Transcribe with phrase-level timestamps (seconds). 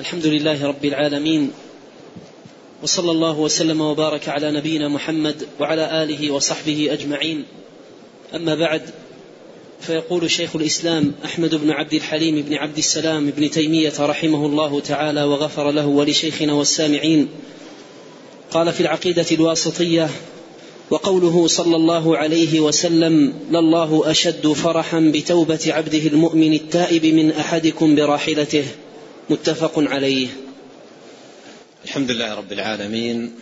[0.00, 1.50] الحمد لله رب العالمين
[2.82, 7.44] وصلى الله وسلم وبارك على نبينا محمد وعلى آله وصحبه أجمعين.
[8.34, 8.82] أما بعد
[9.80, 15.22] فيقول شيخ الإسلام أحمد بن عبد الحليم بن عبد السلام بن تيمية رحمه الله تعالى
[15.22, 17.28] وغفر له ولشيخنا والسامعين.
[18.50, 20.10] قال في العقيدة الواسطية
[20.90, 28.64] وقوله صلى الله عليه وسلم لله أشد فرحا بتوبة عبده المؤمن التائب من أحدكم براحلته
[29.30, 30.28] متفق عليه.
[31.84, 33.34] الحمد لله رب العالمين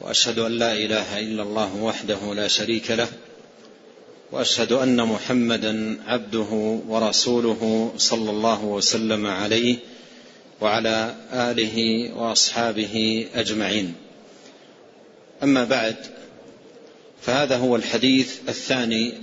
[0.00, 3.08] وأشهد أن لا إله إلا الله وحده لا شريك له
[4.32, 9.76] وأشهد أن محمدا عبده ورسوله صلى الله وسلم عليه
[10.60, 13.94] وعلى آله وأصحابه أجمعين.
[15.42, 15.96] أما بعد
[17.22, 19.14] فهذا هو الحديث الثاني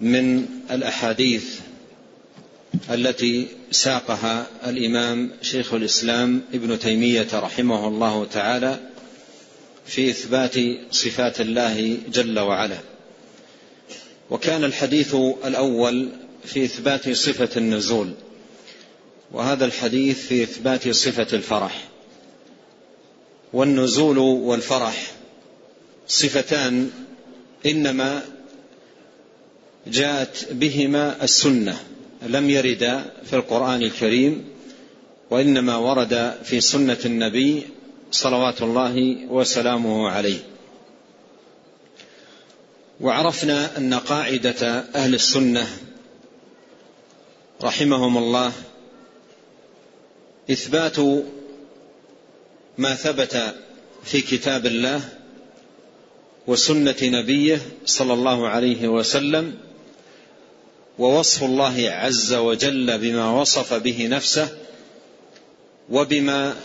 [0.00, 1.60] من الأحاديث
[2.90, 8.78] التي ساقها الإمام شيخ الإسلام ابن تيمية رحمه الله تعالى
[9.86, 10.54] في إثبات
[10.90, 12.78] صفات الله جل وعلا.
[14.30, 15.14] وكان الحديث
[15.44, 16.08] الأول
[16.44, 18.12] في إثبات صفة النزول
[19.32, 21.88] وهذا الحديث في إثبات صفة الفرح.
[23.52, 25.12] والنزول والفرح
[26.08, 26.90] صفتان
[27.66, 28.22] إنما
[29.86, 31.80] جاءت بهما السنة.
[32.22, 34.44] لم يرد في القرآن الكريم
[35.30, 37.62] وإنما ورد في سنة النبي
[38.10, 40.38] صلوات الله وسلامه عليه.
[43.00, 45.66] وعرفنا أن قاعدة أهل السنة
[47.62, 48.52] رحمهم الله
[50.50, 50.98] إثبات
[52.78, 53.54] ما ثبت
[54.04, 55.00] في كتاب الله
[56.46, 59.54] وسنة نبيه صلى الله عليه وسلم
[61.00, 64.48] ووصف الله عز وجل بما وصف به نفسه
[65.90, 66.56] وبما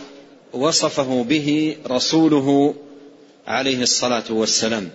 [0.53, 2.75] وصفه به رسوله
[3.47, 4.89] عليه الصلاة والسلام.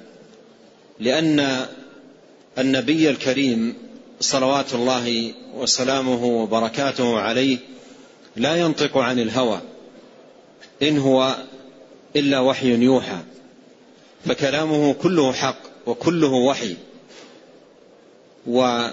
[0.99, 1.67] لأن
[2.59, 3.75] النبي الكريم
[4.21, 7.59] صلوات الله وسلامه وبركاته عليه
[8.37, 9.61] لا ينطق عن الهوى
[10.83, 11.37] إن هو
[12.17, 13.19] إلا وحي يوحى
[14.25, 16.77] فكلامه كله حق وكله وحي
[18.47, 18.89] و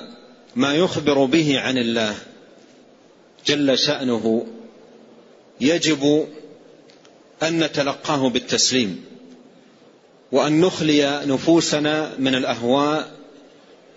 [0.58, 2.16] ما يخبر به عن الله
[3.46, 4.48] جل شأنه
[5.62, 6.28] يجب
[7.44, 9.06] أن نتلقاه بالتسليم
[10.32, 13.12] وأن نخلي نفوسنا من الأهواء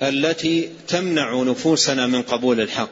[0.02, 2.90] التي تمنع نفوسنا من قبول الحق.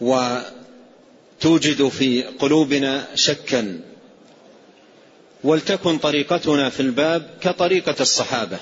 [0.00, 3.80] وتوجد في قلوبنا شكا
[5.44, 8.58] ولتكن طريقتنا في الباب كطريقة الصحابة.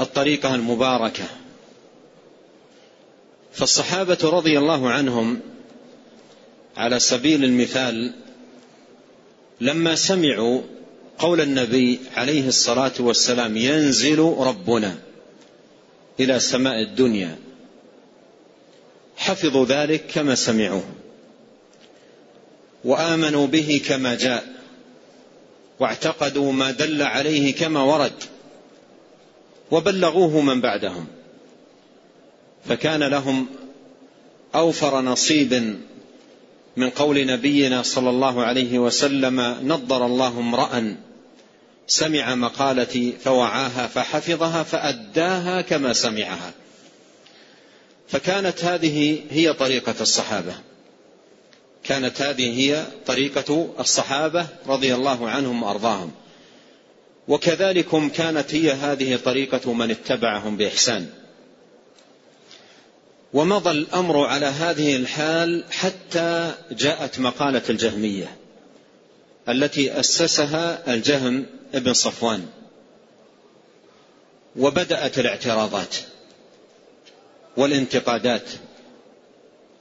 [0.00, 1.24] الطريقة المباركة.
[3.52, 5.40] فالصحابة رضي الله عنهم
[6.76, 8.14] على سبيل المثال
[9.60, 10.62] لما سمعوا
[11.18, 14.98] قول النبي عليه الصلاة والسلام ينزل ربنا
[16.20, 17.38] إلى سماء الدنيا.
[19.16, 20.84] حفظوا ذلك كما سمعوه.
[22.84, 24.54] وآمنوا به كما جاء.
[25.80, 28.33] واعتقدوا ما دل عليه كما ورد.
[29.70, 31.06] وبلغوه من بعدهم.
[32.68, 33.46] فكان لهم
[34.54, 35.78] أوفر نصيب
[36.76, 40.96] من قول نبينا صلى الله عليه وسلم نضر الله امرا
[41.86, 46.52] سمع مقالتي فوعاها فحفظها فأداها كما سمعها.
[48.08, 50.54] فكانت هذه هي طريقة الصحابة.
[51.84, 56.10] كانت هذه هي طريقة الصحابة رضي الله عنهم وأرضاهم.
[57.28, 61.10] وكذلكم كانت هي هذه طريقة من اتبعهم بإحسان.
[63.32, 68.36] ومضى الأمر على هذه الحال حتى جاءت مقالة الجهمية
[69.48, 72.46] التي أسسها الجهم ابن صفوان.
[74.56, 75.96] وبدأت الاعتراضات
[77.56, 78.50] والانتقادات.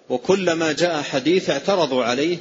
[0.10, 2.38] وكلما جاء حديث اعترضوا عليه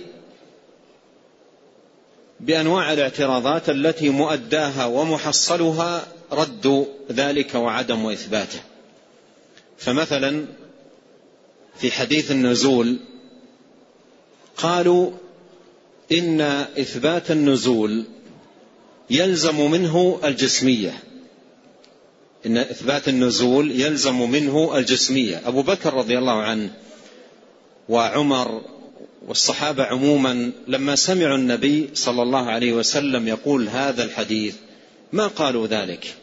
[2.42, 8.60] بأنواع الاعتراضات التي مؤداها ومحصلها رد ذلك وعدم إثباته.
[9.78, 10.46] فمثلا
[11.78, 12.98] في حديث النزول
[14.56, 15.10] قالوا
[16.12, 16.40] إن
[16.78, 18.04] إثبات النزول
[19.10, 21.02] يلزم منه الجسمية.
[22.46, 25.42] إن إثبات النزول يلزم منه الجسمية.
[25.46, 26.70] أبو بكر رضي الله عنه
[27.88, 28.62] وعمر
[29.28, 34.54] والصحابة عموما لما سمعوا النبي صلى الله عليه وسلم يقول هذا الحديث
[35.12, 36.14] ما قالوا ذلك؟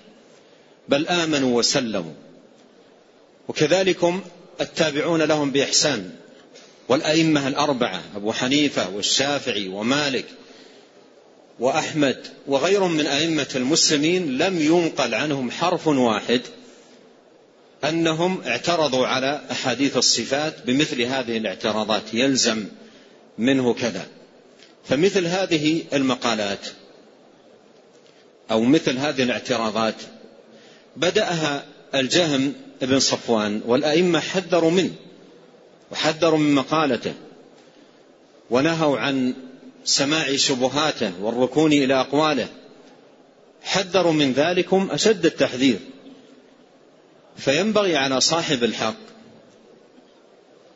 [0.89, 2.13] بل آمنوا وسلموا.
[3.47, 4.21] وكذلكم
[4.61, 6.11] التابعون لهم بإحسان.
[6.89, 10.25] والأئمة الأربعة أبو حنيفة والشافعي ومالك
[11.59, 16.41] وأحمد وغيرهم من أئمة المسلمين لم ينقل عنهم حرف واحد
[17.83, 22.03] أنهم اعترضوا على أحاديث الصفات بمثل هذه الاعتراضات.
[22.13, 22.65] يلزم
[23.39, 24.07] منه كذا.
[24.85, 26.67] فمثل هذه المقالات
[28.51, 29.95] أو مثل هذه الاعتراضات
[30.95, 31.65] بدأها
[31.95, 34.91] الجهم بن صفوان والأئمة حذروا منه
[35.91, 37.13] وحذروا من مقالته
[38.49, 39.33] ونهوا عن
[39.85, 42.47] سماع شبهاته والركون إلى أقواله.
[43.63, 45.79] حذروا من ذلكم أشد التحذير.
[47.37, 49.09] فينبغي على صاحب الحق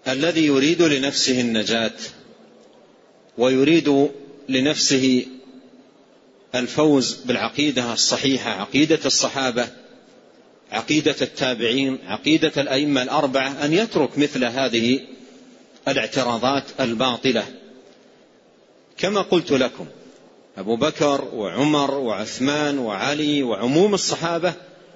[0.08, 1.92] الذي يريد لنفسه النجاة
[3.38, 4.10] ويريد
[4.50, 5.26] لنفسه
[6.56, 9.68] الفوز بالعقيدة الصحيحة عقيدة الصحابة
[10.72, 15.00] عقيدة التابعين عقيدة الأئمة الأربعة أن يترك مثل هذه
[15.88, 17.46] الاعتراضات الباطلة.
[18.98, 19.86] كما قلت لكم
[20.58, 24.54] أبو بكر وعمر وعثمان وعلي وعموم الصحابة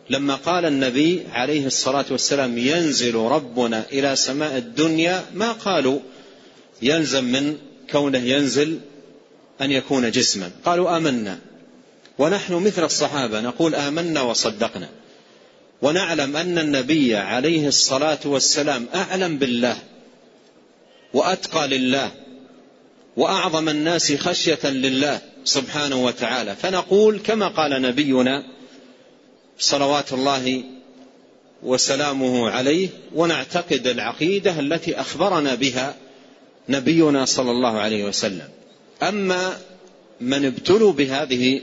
[0.10, 6.00] لما قال النبي عليه الصلاة والسلام ينزل ربنا إلى سماء الدنيا ما قالوا؟
[6.82, 7.58] يلزم من
[7.92, 8.80] كونه ينزل
[9.62, 10.52] أن يكون جسما.
[10.66, 11.40] قالوا آمنا.
[12.18, 13.42] ونحن مثل الصحابة.
[13.42, 14.90] نقول آمنا وصدقنا.
[15.82, 19.78] ونعلم أن النبي عليه الصلاة والسلام أعلم بالله
[21.14, 22.12] وأتقى لله
[23.18, 26.56] وأعظم الناس خشية لله سبحانه وتعالى.
[26.56, 28.44] فنقول كما قال نبينا
[29.60, 30.64] صلوات الله
[31.64, 35.96] وسلامه عليه ونعتقد العقيدة التي أخبرنا بها
[36.70, 38.50] نبينا صلى الله عليه وسلم.
[39.04, 39.58] أما
[40.22, 41.62] من ابتلوا بهذه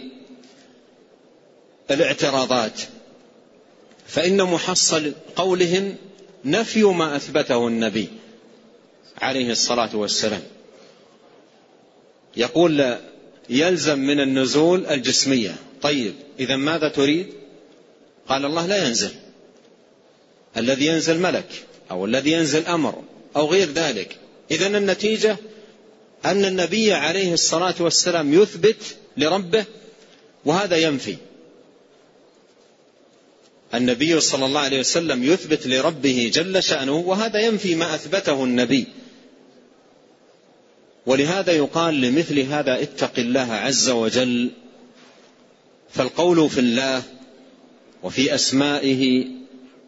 [1.90, 2.80] الاعتراضات
[4.06, 5.96] فإن محصل قولهم
[6.44, 8.08] نفي ما أثبته النبي
[9.18, 10.42] عليه الصلاة والسلام.
[12.36, 12.96] يقول
[13.50, 15.54] يلزم من النزول الجسمية.
[15.82, 17.26] طيب إذا ماذا تريد؟
[18.28, 19.10] قال الله لا ينزل.
[20.56, 23.02] الذي ينزل ملك أو الذي ينزل أمر
[23.36, 24.16] أو غير ذلك.
[24.50, 25.36] إذا النتيجة
[26.24, 29.64] أن النبي عليه الصلاة والسلام يثبت لربه
[30.44, 31.16] وهذا ينفي.
[33.74, 38.86] النبي صلى الله عليه وسلم يثبت لربه جل شأنه وهذا ينفي ما أثبته النبي.
[41.06, 44.50] ولهذا يقال لمثل هذا اتق الله عز وجل
[45.90, 47.02] فالقول في الله
[48.02, 49.26] وفي أسمائه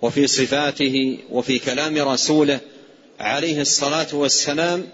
[0.02, 2.61] وفي صفاته وفي كلام رسوله
[3.21, 4.87] عليه الصلاة والسلام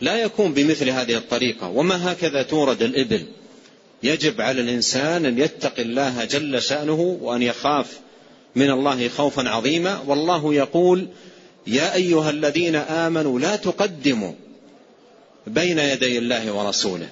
[0.00, 1.68] لا يكون بمثل هذه الطريقة.
[1.68, 3.26] وما هكذا تورد الإبل.
[4.02, 7.86] يجب على الإنسان أن يتقي الله جل شأنه وأن يخاف
[8.56, 10.02] من الله خوفا عظيما.
[10.06, 11.08] والله يقول
[11.66, 14.32] يا أيها الذين آمنوا لا تقدموا
[15.46, 17.08] بين يدي الله ورسوله.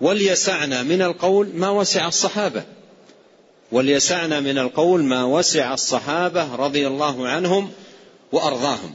[0.00, 2.62] وليسعنا من القول ما وسع الصحابة.
[3.72, 7.70] وليسعنا من القول ما وسع الصحابة رضي الله عنهم
[8.32, 8.94] وأرضاهم.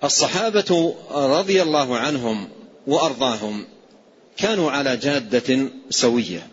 [0.00, 2.48] فالصحابة رضي الله عنهم
[2.86, 3.66] وأرضاهم
[4.36, 6.46] كانوا على جادة سوية.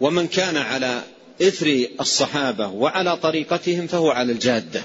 [0.00, 1.02] ومن كان على
[1.42, 4.82] إثر الصحابة وعلى طريقتهم فهو على الجادة.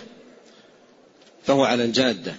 [1.46, 2.36] فهو على الجادة.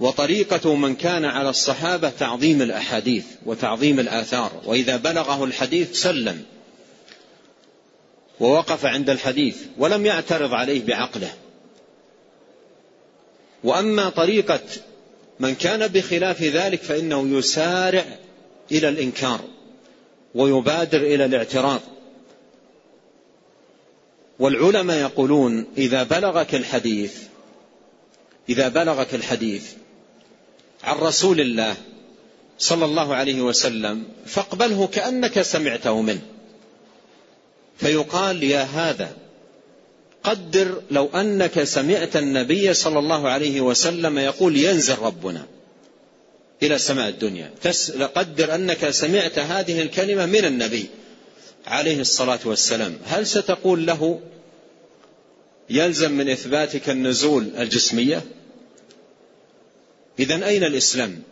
[0.00, 4.62] وطريقة من كان على الصحابة تعظيم الأحاديث وتعظيم الآثار.
[4.64, 6.44] وإذا بلغه الحديث سلم.
[8.40, 11.32] ووقف عند الحديث ولم يعترض عليه بعقله.
[13.64, 14.60] وأما طريقة
[15.40, 18.04] من كان بخلاف ذلك فإنه يسارع
[18.72, 19.40] إلى الإنكار
[20.34, 21.80] ويبادر إلى الاعتراض.
[24.38, 27.18] والعلماء يقولون إذا بلغك الحديث
[28.48, 29.72] إذا بلغك الحديث
[30.84, 31.76] عن رسول الله
[32.58, 36.20] صلى الله عليه وسلم فاقبله كأنك سمعته منه
[37.76, 39.16] فيقال يا هذا
[40.24, 45.46] قدر لو أنك سمعت النبي صلى الله عليه وسلم يقول ينزل ربنا
[46.62, 47.50] إلى سماء الدنيا.
[48.14, 50.86] قدر أنك سمعت هذه الكلمة من النبي
[51.66, 52.98] عليه الصلاة والسلام.
[53.04, 54.20] هل ستقول له
[55.70, 58.22] يلزم من إثباتك النزول الجسمية؟
[60.18, 61.22] إذا أين الإسلام؟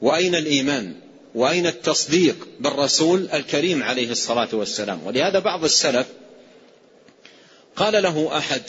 [0.00, 0.94] وأين الإيمان؟
[1.34, 6.06] وأين التصديق بالرسول الكريم عليه الصلاة والسلام؟ ولهذا بعض السلف
[7.76, 8.62] قال له أحد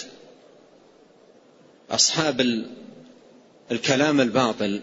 [1.92, 2.66] أصحاب
[3.72, 4.82] الكلام الباطل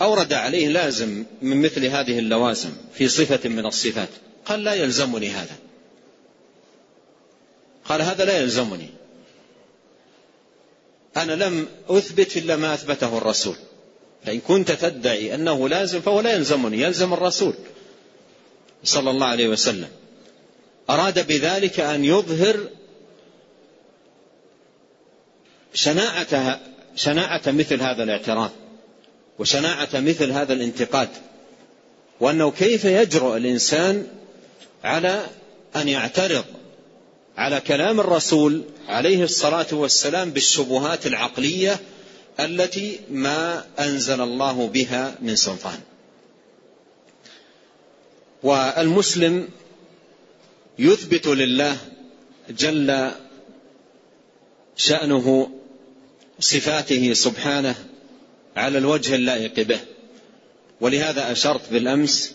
[0.00, 4.08] أورد عليه لازم من مثل هذه اللوازم في صفة من الصفات.
[4.44, 5.56] قال لا يلزمني هذا.
[7.84, 8.88] قال هذا لا يلزمني.
[11.16, 13.56] أنا لم أثبت إلا ما أثبته الرسول.
[14.26, 17.54] فإن كنت تدعي أنه لازم فهو لا يلزمني يلزم الرسول
[18.84, 19.88] صلى الله عليه وسلم.
[20.90, 22.68] أراد بذلك أن يظهر
[25.74, 26.60] شناعة
[26.96, 28.50] شناعة مثل هذا الاعتراض
[29.38, 31.08] وشناعة مثل هذا الانتقاد
[32.20, 34.06] وأنه كيف يجرؤ الإنسان
[34.84, 35.26] على
[35.76, 36.44] أن يعترض
[37.36, 41.80] على كلام الرسول عليه الصلاة والسلام بالشبهات العقلية
[42.40, 45.78] التي ما أنزل الله بها من سلطان.
[48.42, 49.48] والمسلم
[50.78, 51.76] يثبت لله
[52.50, 53.10] جل
[54.76, 55.50] شأنه
[56.40, 57.74] صفاته سبحانه
[58.56, 59.80] على الوجه اللائق به.
[60.80, 62.32] ولهذا أشرت بالأمس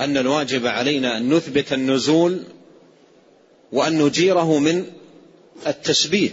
[0.00, 2.42] أن الواجب علينا أن نثبت النزول
[3.72, 4.86] وأن نجيره من
[5.66, 6.30] التشبيه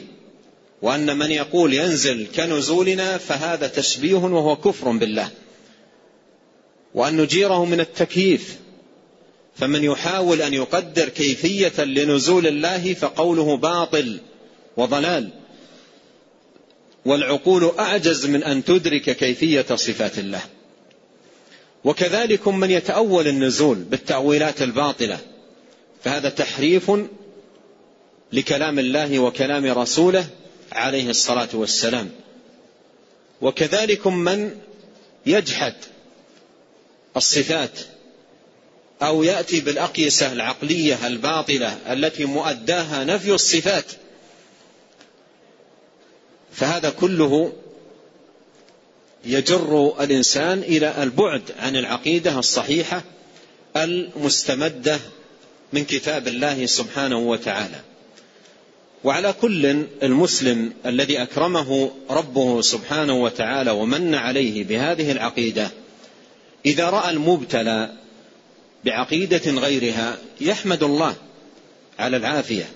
[0.82, 5.30] وأن من يقول ينزل كنزولنا فهذا تشبيه وهو كفر بالله.
[6.94, 8.58] وأن نجيره من التكييف
[9.56, 14.20] فمن يحاول أن يقدر كيفية لنزول الله فقوله باطل
[14.78, 15.30] وضلال.
[17.06, 20.42] والعقول أعجز من أن تدرك كيفية صفات الله.
[21.84, 25.20] وكذلك من يتأول النزول بالتأويلات الباطلة
[26.04, 26.92] فهذا تحريف
[28.34, 30.26] لكلام الله وكلام رسوله
[30.72, 32.10] عليه الصلاة والسلام.
[33.42, 34.56] وكذلك من
[35.26, 35.74] يجحد
[37.18, 37.80] الصفات
[39.02, 43.86] أو يأتي بالأقيسة العقلية الباطلة التي مؤداها نفي الصفات
[46.54, 47.54] فهذا كله
[49.26, 53.04] يجر الإنسان إلى البعد عن العقيدة الصحيحة
[53.78, 55.00] المستمدة
[55.74, 57.80] من كتاب الله سبحانه وتعالى.
[59.04, 65.72] وعلى كل المسلم الذي أكرمه ربه سبحانه وتعالى ومن عليه بهذه العقيدة
[66.66, 67.92] إذا رأى المبتلى
[68.86, 71.16] بعقيدة غيرها يحمد الله
[72.00, 72.70] على العافية.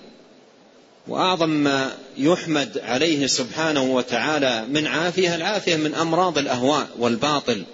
[1.08, 7.64] وأعظم ما يحمد عليه سبحانه وتعالى من عافية العافية من أمراض الأهواء والباطل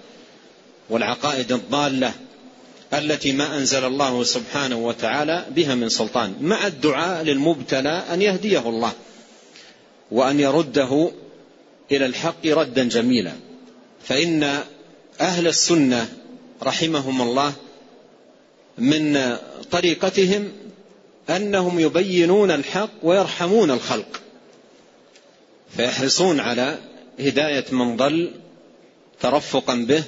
[0.89, 2.13] والعقائد الضالة
[2.93, 8.91] التي ما أنزل الله سبحانه وتعالى بها من سلطان مع الدعاء للمبتلى أن يهديه الله
[10.11, 11.11] وأن يرده
[11.91, 13.33] إلى الحق ردا جميلا.
[14.03, 14.59] فإن
[15.21, 16.07] أهل السنة
[16.63, 17.53] رحمهم الله
[18.77, 19.37] من
[19.71, 20.51] طريقتهم
[21.29, 24.21] أنهم يبينون الحق ويرحمون الخلق.
[25.77, 26.77] فيحرصون على
[27.19, 28.31] هداية من ضل
[29.21, 30.03] ترفقا به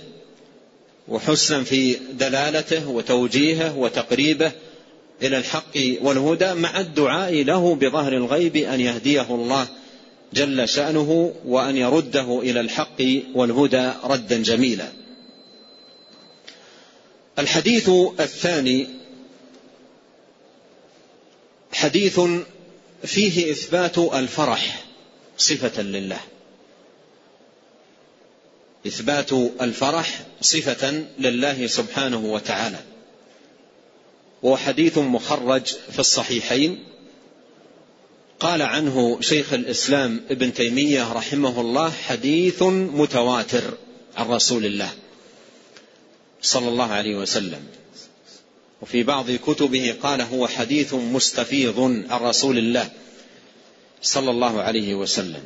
[1.07, 4.51] وحسنا في دلالته وتوجيهه وتقريبه
[5.21, 9.67] إلى الحق والهدى مع الدعاء له بظهر الغيب أن يهديه الله
[10.33, 13.01] جل شأنه وأن يرده إلى الحق
[13.36, 14.88] والهدى ردا جميلا.
[17.39, 18.88] الحديث الثاني
[21.71, 22.19] حديث
[23.03, 24.86] فيه إثبات الفرح
[25.38, 26.19] صفة لله.
[28.88, 32.79] إثبات الفرح صفة لله سبحانه وتعالى.
[34.43, 36.83] وهو حديث مخرج في الصحيحين.
[38.39, 43.74] قال عنه شيخ الإسلام ابن تيمية رحمه الله حديث متواتر
[44.17, 44.89] عن رسول الله
[46.41, 47.67] صلى الله عليه وسلم.
[48.81, 51.79] وفي بعض كتبه قال هو حديث مستفيض
[52.10, 52.89] عن رسول الله
[54.01, 55.43] صلى الله عليه وسلم.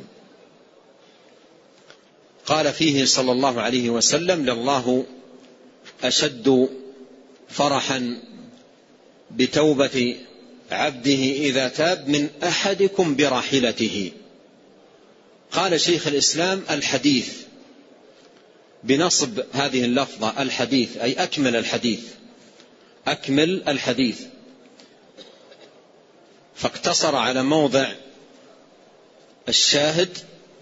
[2.46, 5.06] قال فيه صلى الله عليه وسلم لله
[6.04, 6.68] أشد
[7.48, 8.18] فرحا
[9.30, 10.16] بتوبة
[10.70, 14.12] عبده إذا تاب من أحدكم براحلته
[15.52, 17.32] قال شيخ الإسلام الحديث
[18.84, 22.00] بنصب هذه اللفظة الحديث أي أكمل الحديث
[23.06, 24.20] أكمل الحديث.
[26.54, 27.92] فاقتصر على موضع
[29.48, 30.18] الشاهد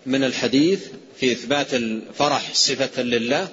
[0.06, 3.48] من الحديث في إثبات الفرح صفة لله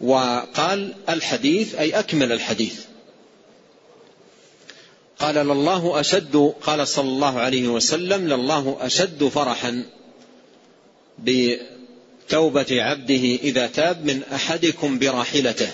[0.00, 2.80] وقال الحديث أي أكمل الحديث.
[5.18, 9.86] قال لله أشد قال صلى الله عليه وسلم لله أشد فرحا
[11.18, 15.70] بتوبة عبده إذا تاب من أحدكم براحلته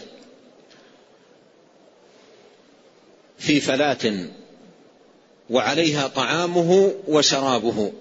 [3.41, 4.29] في فلاة
[5.51, 7.93] وعليها طعامه وشرابه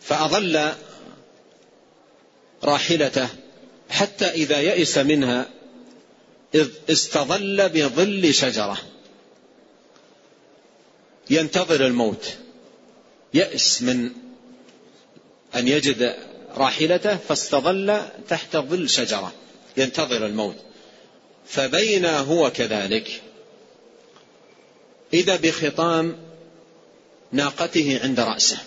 [0.00, 0.72] فأظل
[2.64, 3.28] راحلته
[3.90, 5.48] حتى إذا يئس منها
[6.54, 8.78] إذ استظل بظل شجرة.
[11.30, 12.34] ينتظر الموت
[13.34, 14.10] يأس من
[15.54, 16.16] أن يجد
[16.56, 19.32] راحلته فاستظل تحت ظل شجرة
[19.76, 20.56] ينتظر الموت.
[21.46, 23.22] فبين هو كذلك؟
[25.16, 26.16] إذا بخطام
[27.32, 28.58] ناقته عند رأسه.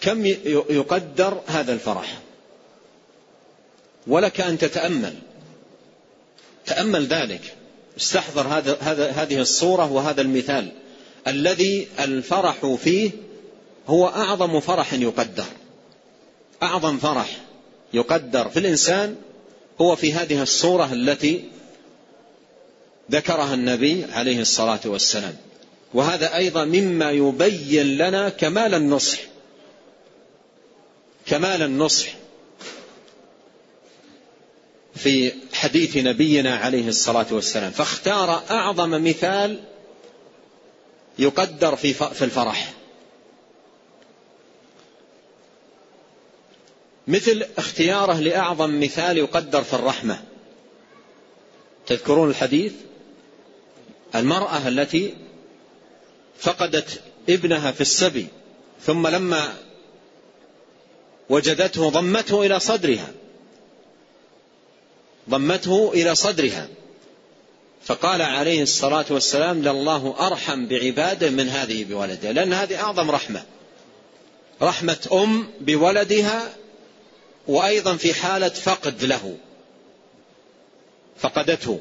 [0.00, 0.26] كم
[0.70, 2.18] يقدر هذا الفرح؟
[4.06, 5.14] ولك أن تتأمل.
[6.66, 7.54] تأمل ذلك.
[7.96, 8.46] استحضر
[8.80, 10.72] هذا هذه الصورة وهذا المثال.
[11.26, 13.10] الذي الفرح فيه
[13.86, 15.46] هو أعظم فرح يقدر.
[16.62, 17.40] أعظم فرح
[17.92, 19.16] يقدر في الإنسان
[19.80, 21.44] هو في هذه الصورة التي
[23.10, 25.36] ذكرها النبي عليه الصلاة والسلام.
[25.94, 29.18] وهذا أيضا مما يبين لنا كمال النصح.
[31.26, 32.08] كمال النصح.
[34.94, 37.70] في حديث نبينا عليه الصلاة والسلام.
[37.70, 39.60] فاختار أعظم مثال
[41.18, 42.72] يقدر في في الفرح.
[47.08, 50.22] مثل اختياره لأعظم مثال يقدر في الرحمة.
[51.86, 52.72] تذكرون الحديث؟
[54.14, 55.14] المرأة التي
[56.38, 58.26] فقدت ابنها في السبي
[58.82, 59.54] ثم لما
[61.28, 63.12] وجدته ضمته إلى صدرها
[65.30, 66.68] ضمته إلى صدرها
[67.84, 73.42] فقال عليه الصلاة والسلام لله أرحم بعباده من هذه بولدها لأن هذه أعظم رحمة
[74.62, 76.52] رحمة أم بولدها
[77.48, 79.36] وأيضا في حالة فقد له
[81.18, 81.80] فقدته.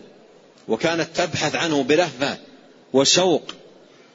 [0.70, 2.38] وكانت تبحث عنه بلهفة
[2.94, 3.44] وشوق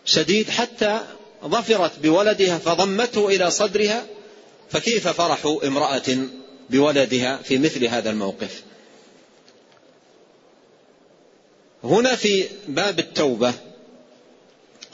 [0.05, 1.01] شديد حتى
[1.45, 4.07] ظفرت بولدها فضمته إلى صدرها
[4.71, 6.19] فكيف فرح امرأة
[6.71, 8.63] بولدها في مثل هذا الموقف؟
[11.85, 13.55] هنا في باب التوبة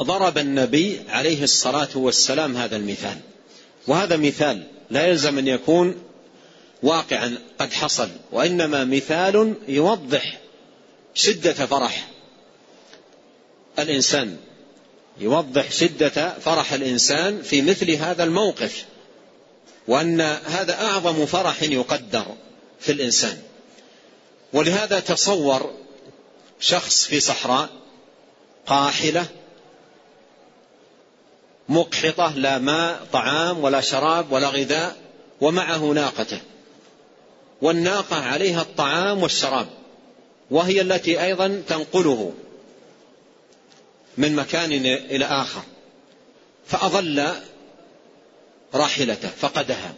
[0.03, 3.17] ضرب النبي عليه الصلاة والسلام هذا المثال
[3.87, 5.95] وهذا مثال لا يلزم أن يكون
[6.83, 10.41] واقعا قد حصل وإنما مثال يوضح
[11.15, 12.09] شدة فرح
[13.79, 14.37] الإنسان.
[15.19, 18.85] يوضح شدة فرح الإنسان في مثل هذا الموقف
[19.89, 22.25] وأن هذا أعظم فرح يقدر
[22.81, 23.43] في الإنسان.
[24.53, 25.75] ولهذا تصور
[26.61, 27.69] شخص في صحراء
[28.67, 29.27] قاحلة
[31.69, 34.97] مقحطة لا ماء طعام ولا شراب ولا غذاء
[35.41, 36.41] ومعه ناقته.
[37.63, 39.80] والناقة عليها الطعام والشراب.
[40.51, 42.33] وهي التي أيضا تنقله
[44.19, 45.63] من مكان إلى آخر
[46.67, 47.29] فأظل
[48.75, 49.95] راحلته فقدها.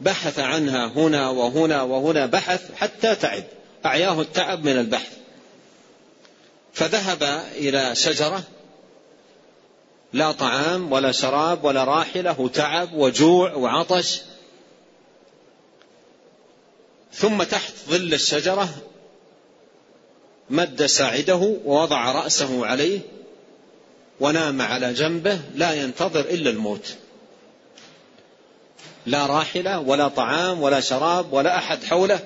[0.00, 3.44] بحث عنها هنا وهنا وهنا بحث حتى تعب
[3.86, 5.12] أعياه التعب من البحث.
[6.72, 7.22] فذهب
[7.54, 8.42] إلى شجرة
[10.12, 14.20] لا طعام ولا شراب ولا راحلة تعب وجوع وعطش.
[17.12, 18.68] ثم تحت ظل الشجرة
[20.52, 23.00] مد ساعده ووضع رأسه عليه
[24.20, 26.94] ونام على جنبه لا ينتظر إلا الموت.
[29.06, 32.20] لا راحلة ولا طعام ولا شراب ولا أحد حوله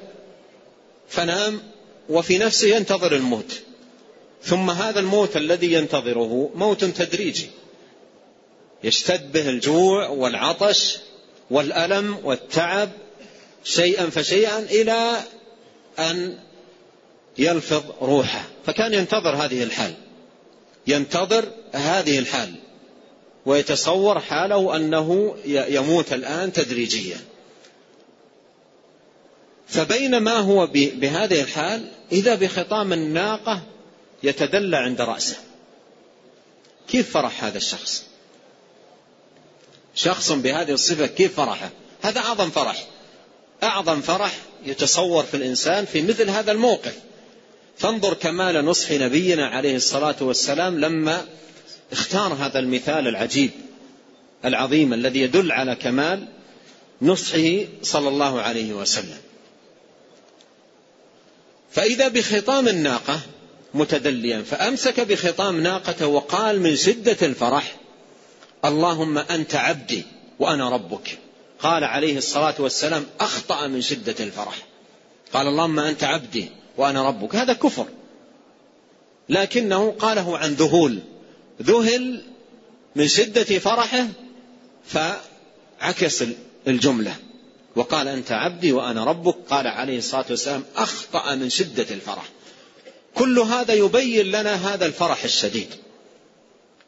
[1.09, 1.63] فنام
[2.09, 3.53] وفي نفسه ينتظر الموت.
[4.43, 7.51] ثم هذا الموت الذي ينتظره موت تدريجي.
[8.85, 10.99] يشتد به الجوع والعطش
[11.51, 12.91] والألم والتعب
[13.65, 15.21] شيئا فشيئا إلى
[15.99, 16.39] أن
[17.39, 18.45] يلفظ روحه.
[18.67, 19.95] فكان ينتظر هذه الحال.
[20.87, 22.55] ينتظر هذه الحال.
[23.47, 27.19] ويتصور حاله أنه يموت الآن تدريجيا.
[29.69, 33.63] فبينما هو بهذه الحال إذا بخطام الناقة
[34.23, 35.37] يتدلى عند رأسه.
[36.89, 38.05] كيف فرح هذا الشخص؟
[39.95, 41.71] شخص بهذه الصفة كيف فرحه؟
[42.03, 42.87] هذا أعظم فرح.
[43.63, 44.33] أعظم فرح
[44.65, 46.99] يتصور في الإنسان في مثل هذا الموقف.
[47.79, 51.25] فانظر كمال نصح نبينا عليه الصلاة والسلام لما
[51.93, 53.51] اختار هذا المثال العجيب
[54.45, 56.29] العظيم الذي يدل على كمال
[57.03, 59.19] نصحه صلى الله عليه وسلم.
[61.71, 63.21] فإذا بخطام الناقة
[63.75, 67.77] متدليا فأمسك بخطام ناقته وقال من شدة الفرح
[68.65, 70.03] اللهم أنت عبدي
[70.39, 71.19] وأنا ربك.
[71.59, 74.57] قال عليه الصلاة والسلام أخطأ من شدة الفرح.
[75.33, 77.37] قال اللهم أنت عبدي وأنا ربك.
[77.37, 77.87] هذا كفر.
[79.29, 80.99] لكنه قاله عن ذهول.
[81.63, 82.23] ذهل
[82.97, 84.07] من شدة فرحه
[84.87, 86.25] فعكس
[86.69, 87.17] الجملة.
[87.77, 89.37] وقال أنت عبدي وأنا ربك.
[89.51, 92.29] قال عليه الصلاة والسلام أخطأ من شدة الفرح.
[93.15, 95.69] كل هذا يبين لنا هذا الفرح الشديد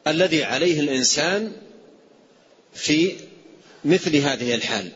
[0.07, 1.51] الذي عليه الإنسان
[2.73, 3.15] في
[3.85, 4.91] مثل هذه الحال.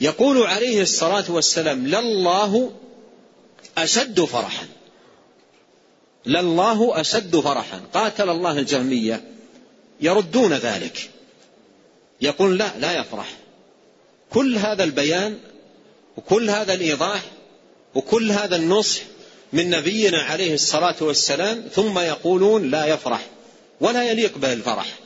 [0.00, 2.72] يقول عليه الصلاة والسلام لله
[3.78, 4.66] أشد فرحا.
[6.26, 7.80] لله أشد فرحا.
[7.94, 9.24] قاتل الله الجهمية
[10.00, 11.10] يردون ذلك.
[12.20, 13.36] يقول لا لا يفرح.
[14.30, 15.38] كل هذا البيان
[16.16, 17.20] وكل هذا الإيضاح
[17.94, 19.00] وكل هذا النصح
[19.52, 23.26] من نبينا عليه الصلاة والسلام ثم يقولون لا يفرح
[23.80, 24.98] ولا يليق به الفرح.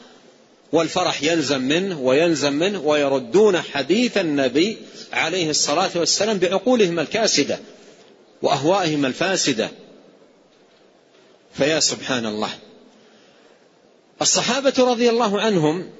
[0.72, 4.78] والفرح يلزم منه ويلزم منه ويردون حديث النبي
[5.12, 7.58] عليه الصلاة والسلام بعقولهم الكاسدة.
[8.42, 9.70] وأهوائهم الفاسدة.
[11.54, 12.50] فيا سبحان الله.
[14.22, 15.90] الصحابة رضي الله عنهم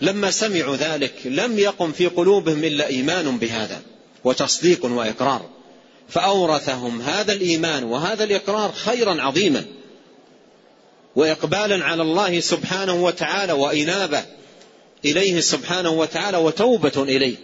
[0.00, 3.82] لما سمعوا ذلك لم يقم في قلوبهم إلا إيمان بهذا
[4.24, 5.50] وتصديق وإقرار.
[6.08, 9.64] فأورثهم هذا الإيمان وهذا الإقرار خيرا عظيما
[11.16, 14.24] واقبالا على الله سبحانه وتعالى وإنابة
[15.04, 17.36] إليه سبحانه وتعالى وتوبة إليه.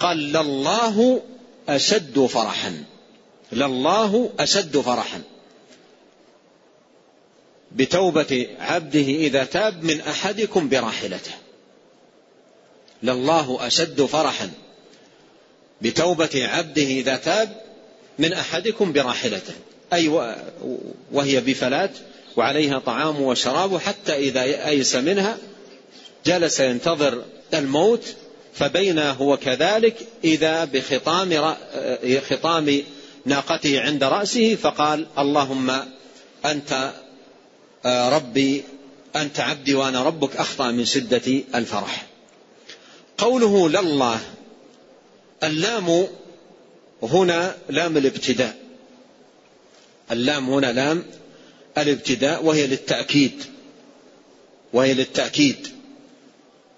[0.00, 1.22] قال لله
[1.68, 2.84] أشد فرحا.
[3.52, 5.22] لله أشد فرحا.
[7.72, 11.32] بتوبة عبده إذا تاب من أحدكم براحلته.
[13.02, 14.50] لله أشد فرحا.
[15.82, 17.60] بتوبة عبده إذا تاب
[18.18, 19.54] من أحدكم براحلته.
[19.92, 20.08] أي
[21.12, 21.90] وهي بفلات
[22.36, 25.38] وعليها طعام وشراب حتى إذا أيس منها
[26.26, 27.24] جلس ينتظر
[27.54, 28.14] الموت
[28.54, 31.54] فبين هو كذلك إذا بخطام
[32.30, 32.82] خطام
[33.26, 35.80] ناقته عند رأسه فقال اللهم
[36.44, 36.92] أنت
[37.86, 38.64] ربي
[39.16, 42.06] أنت عبدي وأنا ربك أخطأ من شدة الفرح.
[43.18, 44.20] قوله لله
[45.42, 46.06] اللام
[47.02, 48.56] هنا لام الابتداء.
[50.10, 51.04] اللام هنا لام
[51.78, 53.44] الابتداء وهي للتأكيد
[54.72, 55.73] وهي للتأكيد.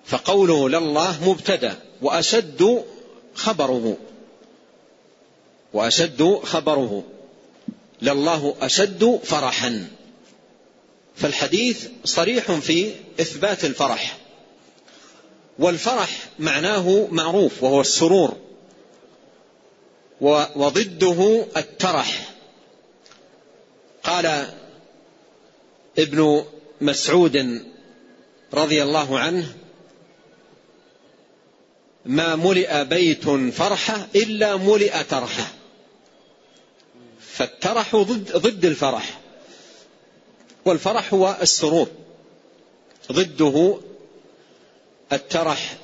[0.06, 2.84] فقوله لله مبتدأ وأشد
[3.34, 3.96] خبره.
[5.72, 7.04] وأشد خبره.
[8.02, 9.88] لله أشد فرحا.
[11.16, 14.18] فالحديث صريح في إثبات الفرح.
[15.58, 18.36] والفرح معناه معروف وهو السرور.
[20.56, 22.32] وضده الترح.
[24.04, 24.46] قال
[25.98, 26.44] ابن
[26.80, 27.62] مسعود
[28.54, 29.54] رضي الله عنه
[32.06, 35.46] ما ملئ بيت فرحة إلا ملئ ترحة.
[37.20, 39.20] فالترح ضد, ضد الفرح.
[40.64, 41.88] والفرح هو السرور.
[43.12, 43.78] ضده
[45.12, 45.76] الترح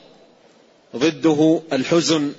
[0.96, 2.32] ضده الحزن.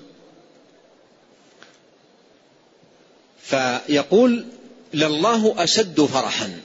[3.41, 4.45] فيقول
[4.93, 6.61] لله أشد فرحا.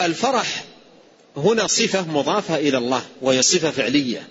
[0.00, 0.64] الفرح
[1.36, 4.28] هنا صفة مضافة إلى الله وهي صفة فعلية.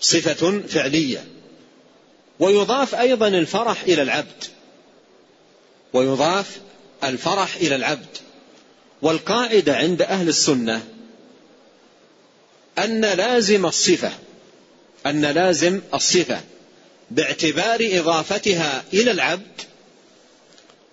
[0.00, 1.24] صفة فعلية.
[2.40, 4.44] ويضاف أيضا الفرح إلى العبد.
[5.92, 6.60] ويضاف
[7.04, 8.16] الفرح إلى العبد.
[9.02, 10.82] والقاعدة عند أهل السنة
[12.78, 14.12] أن لازم الصفة
[15.06, 16.40] أن لازم الصفة
[17.10, 19.60] باعتبار إضافتها إلى العبد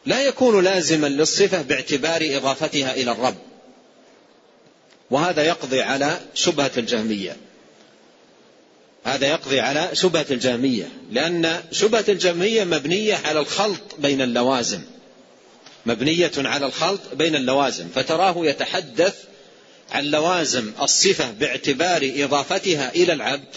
[0.05, 3.37] لا يكون لازما للصفة باعتبار إضافتها إلى الرب.
[5.11, 7.37] وهذا يقضي على شبهة الجهمية.
[9.03, 14.81] هذا يقضي على شبهة الجهمية لأن شبهة الجهمية مبنية على الخلط بين اللوازم.
[15.85, 17.87] مبنية على الخلط بين اللوازم.
[17.95, 19.15] فتراه يتحدث
[19.91, 23.55] عن لوازم الصفة باعتبار إضافتها إلى العبد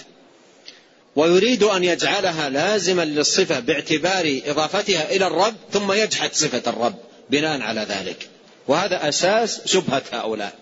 [1.16, 6.94] ويريد أن يجعلها لازما للصفة باعتبار إضافتها إلى الرب ثم يجحد صفة الرب
[7.30, 8.28] بناء على ذلك.
[8.68, 10.61] وهذا أساس شبهة هؤلاء.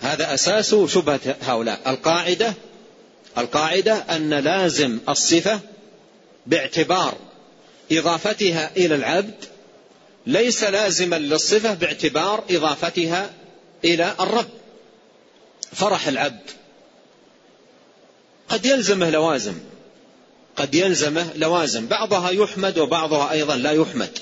[0.00, 1.80] هذا أساس شبهة هؤلاء.
[1.86, 2.54] القاعدة
[3.38, 5.60] القاعدة أن لازم الصفة
[6.46, 7.14] باعتبار
[7.92, 9.44] إضافتها إلى العبد
[10.26, 13.30] ليس لازما للصفة باعتبار إضافتها
[13.84, 14.48] إلى الرب.
[15.72, 16.50] فرح العبد.
[18.48, 19.58] قد يلزمه لوازم.
[20.56, 21.86] قد يلزمه لوازم.
[21.86, 24.18] بعضها يحمد وبعضها أيضا لا يحمد.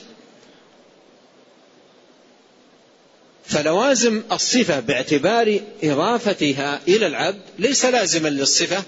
[3.46, 8.82] فلوازم الصفة باعتبار إضافتها إلى العبد ليس لازما للصفة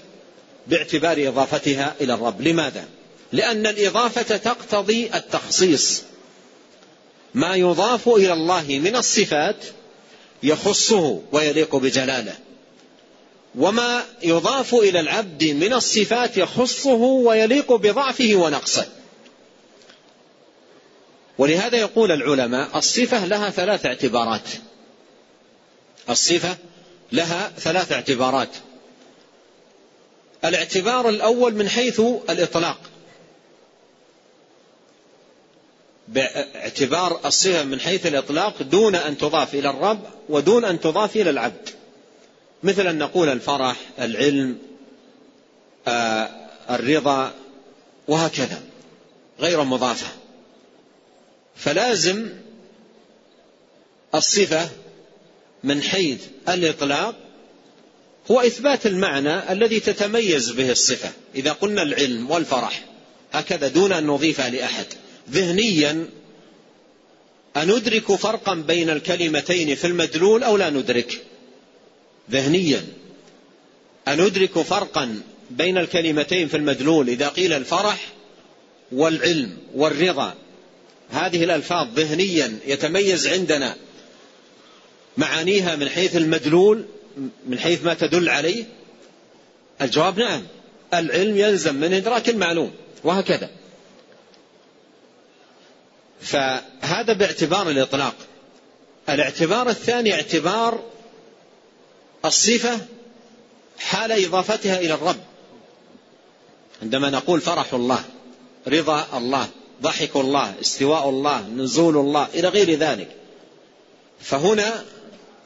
[0.67, 2.41] باعتبار إضافتها إلى الرب.
[2.41, 2.85] لماذا؟
[3.31, 6.03] لأن الإضافة تقتضي التخصيص.
[7.33, 9.55] ما يضاف إلى الله من الصفات
[10.43, 12.35] يخصه ويليق بجلاله.
[13.55, 18.85] وما يضاف إلى العبد من الصفات يخصه ويليق بضعفه ونقصه.
[21.37, 24.49] ولهذا يقول العلماء الصفة لها ثلاث اعتبارات.
[26.09, 26.57] الصفة
[27.11, 28.49] لها ثلاث اعتبارات.
[30.45, 32.77] الاعتبار الأول من حيث الإطلاق.
[36.07, 41.69] باعتبار الصفة من حيث الإطلاق دون أن تضاف إلى الرب ودون أن تضاف إلى العبد.
[42.63, 44.57] مثل أن نقول الفرح العلم
[45.87, 46.29] آه،
[46.69, 47.33] الرضا
[48.07, 48.61] وهكذا.
[49.39, 50.07] غير مضافة.
[51.57, 52.29] فلازم
[54.15, 54.69] الصفة
[55.63, 57.15] من حيث الإطلاق
[58.31, 61.11] هو إثبات المعنى الذي تتميز به الصفة.
[61.35, 62.85] إذا قلنا العلم والفرح
[63.31, 64.85] هكذا دون أن نضيفها لأحد.
[65.31, 66.09] ذهنيا
[67.57, 71.21] أندرك فرقا بين الكلمتين في المدلول أو لا ندرك؟
[72.31, 72.85] ذهنيا.
[74.07, 78.13] أندرك فرقا بين الكلمتين في المدلول إذا قيل الفرح
[78.91, 80.35] والعلم والرضا.
[81.11, 83.75] هذه الألفاظ ذهنيا يتميز عندنا.
[85.17, 86.85] معانيها من حيث المدلول
[87.47, 88.65] من حيث ما تدل عليه؟
[89.81, 90.43] الجواب نعم.
[90.93, 92.71] العلم يلزم من إدراك المعلوم
[93.03, 93.49] وهكذا.
[96.21, 98.15] فهذا باعتبار الإطلاق.
[99.09, 100.83] الاعتبار الثاني اعتبار
[102.25, 102.79] الصفة
[103.79, 105.19] حال إضافتها إلى الرب.
[106.81, 108.03] عندما نقول فرح الله
[108.67, 109.47] رضا الله
[109.81, 113.07] ضحك الله استواء الله نزول الله إلى غير ذلك.
[114.21, 114.83] فهنا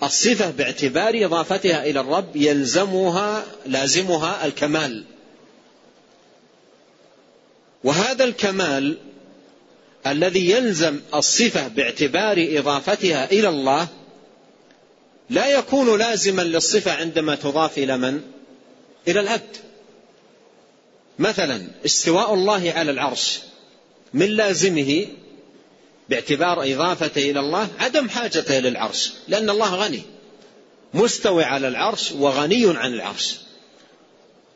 [0.04, 5.04] الصفة باعتبار إضافتها إلى الرب يلزمها لازمها الكمال.
[7.84, 8.98] وهذا الكمال
[10.08, 13.88] الذي يلزم الصفة باعتبار إضافتها إلى الله
[15.30, 18.22] لا يكون لازما للصفة عندما تضاف إلى من؟
[19.08, 19.58] إلى العبد.
[21.20, 23.40] مثلا استواء الله على العرش.
[24.14, 25.08] من لازمه
[26.10, 30.02] باعتبار إضافته إلى الله عدم حاجته للعرش لأن الله غني
[30.94, 33.36] مستوي على العرش وغني عن العرش.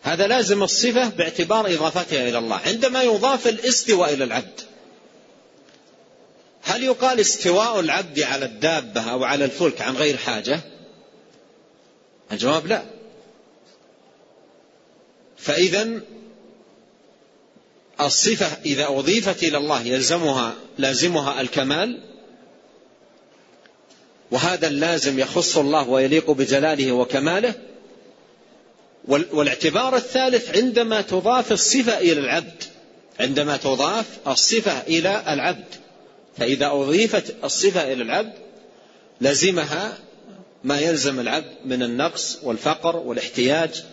[0.02, 4.62] هذا لازم الصفة باعتبار إضافتها إلى الله عندما يضاف الاستواء إلى العبد.
[6.64, 10.60] هل يقال استواء العبد على الدابة أو على الفلك عن غير حاجة؟
[12.32, 12.84] الجواب لا.
[15.38, 16.02] فإذا
[18.02, 22.02] الصفة إذا أضيفت إلى الله يلزمها لازمها الكمال
[24.32, 27.54] وهذا اللازم يخص الله ويليق بجلاله وكماله.
[29.08, 32.64] والاعتبار الثالث عندما تضاف الصفة إلى العبد.
[33.20, 35.66] عندما تضاف الصفة إلى العبد.
[36.38, 38.34] فإذا أضيفت الصفة إلى العبد
[39.22, 39.98] لزمها
[40.64, 43.84] ما يلزم العبد من النقص والفقر والاحتياج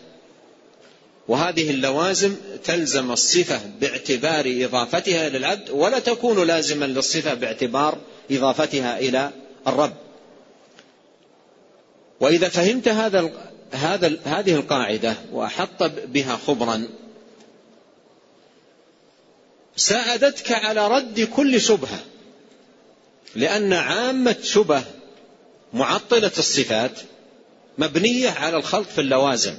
[1.28, 7.98] وهذه اللوازم تلزم الصفة باعتبار إضافتها إلى العبد ولا تكون لازما للصفة باعتبار
[8.30, 9.30] إضافتها إلى
[9.66, 9.94] الرب.
[12.20, 13.30] وإذا فهمت هذا
[13.72, 16.88] هذا هذه القاعدة وأحط بها خبرا
[19.76, 22.00] ساعدتك على رد كل شبهة
[23.34, 24.82] لأن عامة شبه
[25.72, 27.00] معطلة الصفات
[27.78, 29.54] مبنية على الخلط في اللوازم.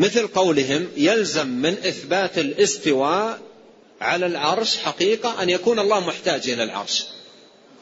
[0.00, 3.38] مثل قولهم يلزم من إثبات الاستواء
[4.00, 7.04] على العرش حقيقة أن يكون الله محتاج إلى العرش.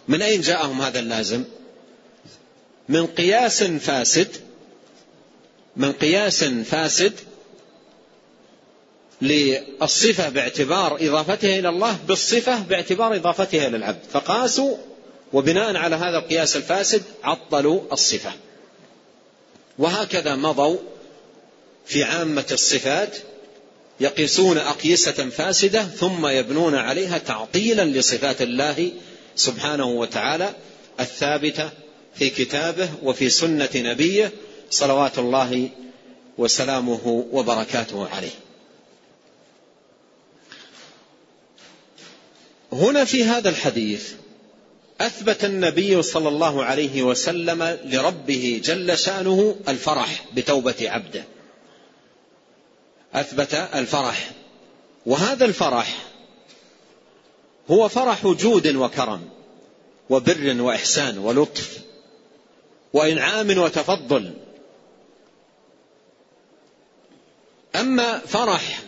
[0.08, 1.44] من أين جاءهم هذا اللازم؟
[2.88, 4.28] من قياس فاسد
[5.76, 7.12] من قياس فاسد
[9.22, 14.04] للصفة باعتبار إضافتها إلى الله بالصفة باعتبار إضافتها إلى العبد.
[14.12, 14.76] فقاسوا
[15.32, 18.32] وبناء على هذا القياس الفاسد عطلوا الصفة.
[19.78, 20.78] وهكذا مضوا
[21.88, 23.16] في عامة الصفات
[24.00, 28.92] يقيسون أقيسة فاسدة ثم يبنون عليها تعطيلا لصفات الله
[29.36, 30.54] سبحانه وتعالى
[31.00, 31.70] الثابتة
[32.14, 34.32] في كتابه وفي سنة نبيه
[34.70, 35.68] صلوات الله
[36.38, 38.38] وسلامه وبركاته عليه.
[42.72, 44.12] هنا في هذا الحديث
[45.00, 51.24] أثبت النبي صلى الله عليه وسلم لربه جل شأنه الفرح بتوبة عبده.
[53.20, 54.30] أثبت الفرح.
[55.06, 55.96] وهذا الفرح
[57.70, 59.28] هو فرح جود وكرم
[60.10, 61.78] وبر وإحسان ولطف
[62.92, 64.34] وإنعام وتفضل.
[67.76, 68.82] أما فرح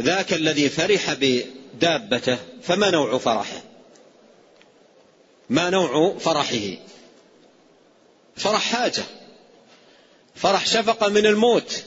[0.00, 3.62] ذاك الذي فرح بدابته فما نوع فرحه؟
[5.50, 6.76] ما نوع فرحه؟
[8.36, 9.02] فرح حاجة
[10.34, 11.84] فرح شفقة من الموت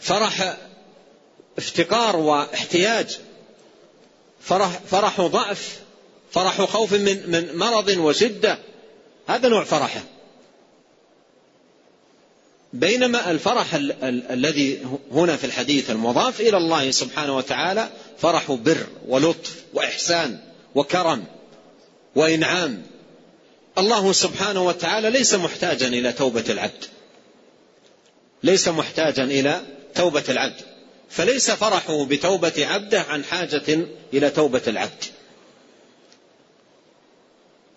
[0.00, 0.56] فرح
[1.58, 3.18] افتقار واحتياج
[4.40, 5.78] فرح, فرح ضعف
[6.30, 8.58] فرح خوف من, من مرض وشدة
[9.26, 10.00] هذا نوع فرحة.
[12.72, 14.82] بينما الفرح ال ال الذي
[15.12, 20.38] هنا في الحديث المضاف إلى الله سبحانه وتعالى فرح بر ولطف وإحسان
[20.74, 21.24] وكرم
[22.14, 22.82] وإنعام.
[23.78, 26.84] الله سبحانه وتعالى ليس محتاجا إلى توبة العبد
[28.42, 29.62] ليس محتاجا إلى
[29.94, 30.60] توبة العبد.
[31.10, 35.04] فليس فرحه بتوبة عبده عن حاجة إلى توبة العبد.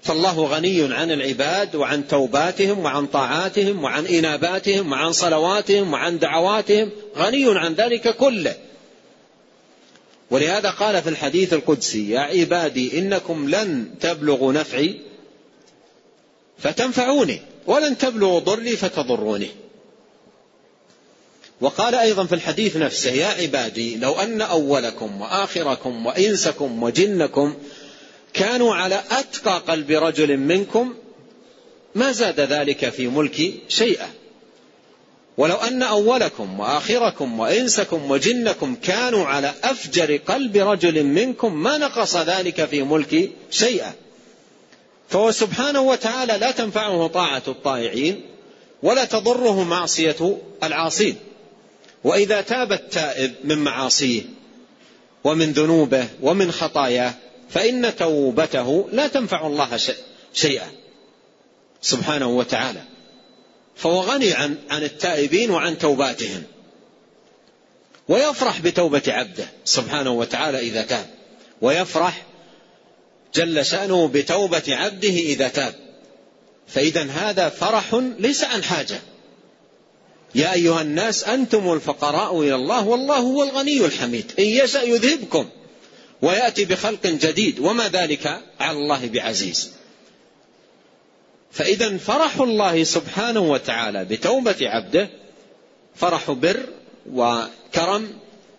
[0.03, 6.91] فالله غني عن العباد وعن توباتهم وعن طاعاتهم وعن إناباتهم وعن صلواتهم وعن دعواتهم.
[7.17, 8.55] غني عن ذلك كله.
[10.31, 14.99] ولهذا قال في الحديث القدسي يا عبادي إنكم لن تبلغوا نفعي
[16.57, 19.49] فتنفعوني ولن تبلغوا ضري فتضروني.
[21.61, 27.55] وقال أيضا في الحديث نفسه يا عبادي لو أن أولكم وآخركم وإنسكم وجنكم
[28.33, 30.93] كانوا على أتقى قلب رجل منكم
[31.95, 34.09] ما زاد ذلك في ملكي شيئا.
[35.37, 42.65] ولو أن أولكم وآخركم وإنسكم وجنكم كانوا على أفجر قلب رجل منكم ما نقص ذلك
[42.65, 43.93] في ملكي شيئا.
[45.09, 48.21] فهو سبحانه وتعالى لا تنفعه طاعة الطائعين
[48.83, 51.15] ولا تضره معصية العاصين.
[52.03, 54.21] وإذا تاب التائب من معاصيه
[55.23, 57.13] ومن ذنوبه ومن خطاياه
[57.49, 59.79] فإن توبته لا تنفع الله
[60.33, 60.71] شيئا.
[61.81, 62.81] سبحانه وتعالى.
[63.75, 66.43] فهو غني عن عن التائبين وعن توباتهم.
[68.07, 71.05] ويفرح بتوبة عبده سبحانه وتعالى إذا تاب.
[71.61, 72.25] ويفرح
[73.35, 75.75] جل شأنه بتوبة عبده إذا تاب.
[76.67, 78.99] فإذا هذا فرح ليس عن حاجة.
[80.35, 84.31] يا أيها الناس أنتم الفقراء إلى الله والله هو الغني الحميد.
[84.39, 85.49] إن يشأ يذهبكم
[86.21, 87.59] ويأتي بخلق جديد.
[87.59, 89.71] وما ذلك على الله بعزيز.
[91.51, 95.09] فإذا فرح الله سبحانه وتعالى بتوبة عبده
[95.95, 96.59] فرح بر
[97.13, 98.13] وكرم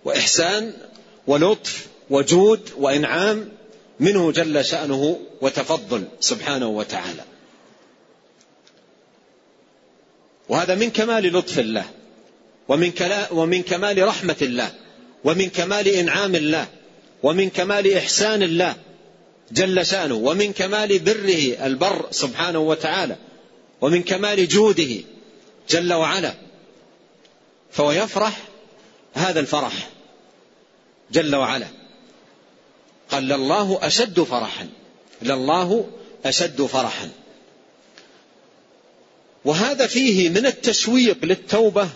[0.05, 0.73] وإحسان
[1.27, 3.49] ولطف وجود وإنعام
[4.01, 7.23] منه جل شأنه وتفضل سبحانه وتعالى.
[10.49, 11.85] وهذا من كمال لطف الله
[12.69, 12.93] ومن,
[13.31, 14.71] ومن كمال رحمة الله
[15.25, 16.67] ومن كمال إنعام الله
[17.23, 18.77] ومن كمال إحسان الله
[19.53, 23.17] جل شأنه ومن كمال بره البر سبحانه وتعالى
[23.81, 24.97] ومن كمال جوده
[25.71, 26.35] جل وعلا.
[27.71, 28.41] فهو يفرح
[29.15, 29.91] هذا الفرح
[31.13, 31.67] جل وعلا.
[33.11, 34.69] قال لله أشد فرحا
[35.23, 35.91] لله
[36.25, 37.09] أشد فرحا.
[39.45, 41.89] وهذا فيه من التشويق للتوبة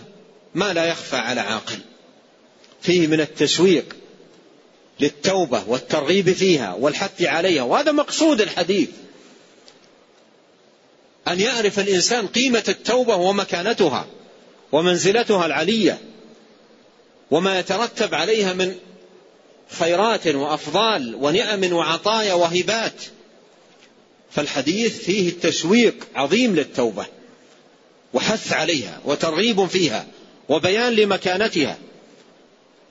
[0.55, 1.79] ما لا يخفى على عاقل.
[2.81, 3.95] فيه من التشويق
[4.99, 8.89] للتوبة والترغيب فيها والحث عليها وهذا مقصود الحديث.
[11.27, 14.07] أن يعرف الإنسان قيمة التوبة ومكانتها
[14.71, 15.99] ومنزلتها العلية
[17.31, 18.75] وما يترتب عليها من
[19.79, 23.01] خيرات وأفضال ونعم وعطايا وهبات.
[24.31, 27.05] فالحديث فيه التشويق عظيم للتوبة.
[28.17, 30.05] وحث عليها وترغيب فيها
[30.49, 31.77] وبيان لمكانتها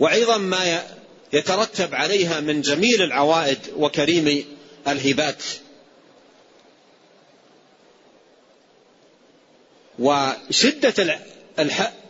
[0.00, 0.82] وعظم ما
[1.32, 4.44] يترتب عليها من جميل العوائد وكريم
[4.88, 5.42] الهبات
[9.98, 11.18] وشدة.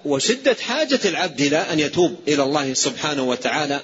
[0.05, 3.81] وشدة حاجة العبد إلى أن يتوب إلى الله سبحانه وتعالى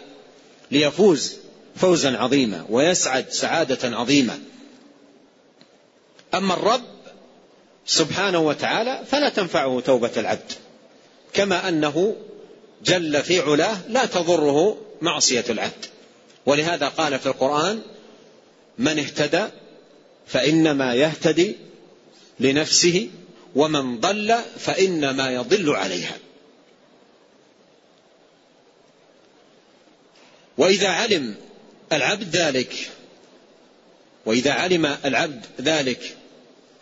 [0.71, 1.37] ليفوز
[1.77, 4.39] فوزا عظيما ويسعد سعادة عظيمة
[6.35, 6.92] أما الرب
[7.87, 10.53] سبحانه وتعالى فلا تنفعه توبة العبد.
[11.33, 12.17] كما أنه
[12.85, 15.87] جل في علاه لا تضره معصية العبد.
[16.47, 17.83] ولهذا قال في القرآن
[18.79, 19.45] من اهتدى
[20.27, 21.57] فإنما يهتدي
[22.41, 23.09] لنفسه
[23.55, 26.17] ومن ضل فإنما يضل عليها.
[30.59, 31.35] وإذا علم
[31.93, 32.91] العبد ذلك
[34.27, 36.17] وإذا علم العبد ذلك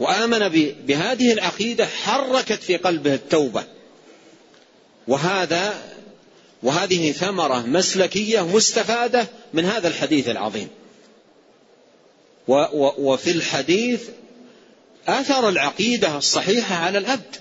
[0.00, 0.48] وآمن
[0.86, 3.64] بهذه العقيدة حركت في قلبه التوبة.
[5.08, 5.74] وهذا
[6.62, 10.68] وهذه ثمرة مسلكية مستفادة من هذا الحديث العظيم.
[12.98, 14.02] وفي الحديث
[15.08, 17.36] أثر العقيدة الصحيحة على العبد.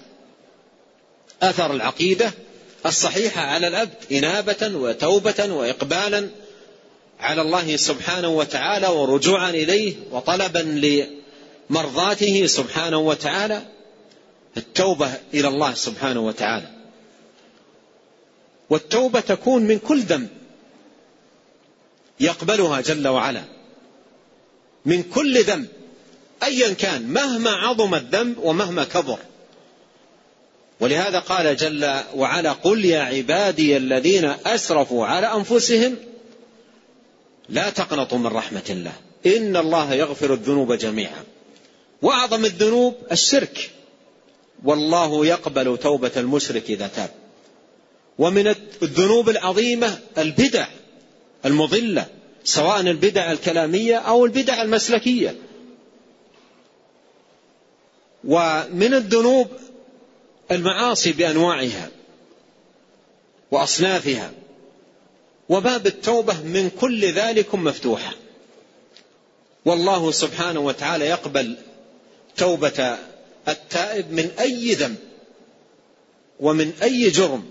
[1.42, 2.32] أثر العقيدة
[2.86, 6.30] الصحيحة على العبد إنابة وتوبة وإقبالا
[7.20, 10.62] على الله سبحانه وتعالى ورجوعا إليه وطلبا
[11.70, 13.62] لمرضاته سبحانه وتعالى
[14.58, 16.68] التوبة إلى الله سبحانه وتعالى.
[18.70, 20.30] والتوبة تكون من كل ذنب
[22.20, 23.44] يقبلها جل وعلا.
[24.86, 25.68] من كل ذنب
[26.44, 29.20] ايا كان مهما عظم الذنب ومهما كبر.
[30.80, 35.96] ولهذا قال جل وعلا قل يا عبادي الذين أسرفوا على أنفسهم
[37.50, 38.94] لا تقنطوا من رحمة الله.
[39.26, 41.24] إن الله يغفر الذنوب جميعا.
[42.02, 43.72] وأعظم الذنوب الشرك.
[44.64, 47.10] والله يقبل توبة المشرك إذا تاب.
[48.20, 48.48] ومن
[48.84, 50.68] الذنوب العظيمة البدع
[51.46, 52.08] المضلة
[52.44, 55.36] سواء البدع الكلامية أو البدع المسلكية.
[58.24, 59.48] ومن الذنوب
[60.52, 61.90] المعاصي بأنواعها
[63.52, 64.32] وأصنافها.
[65.50, 68.14] وباب التوبة من كل ذلك مفتوحة.
[69.66, 71.58] والله سبحانه وتعالى يقبل
[72.40, 72.98] توبه
[73.48, 74.98] التائب من أي ذنب
[76.40, 77.46] ومن أي جرم.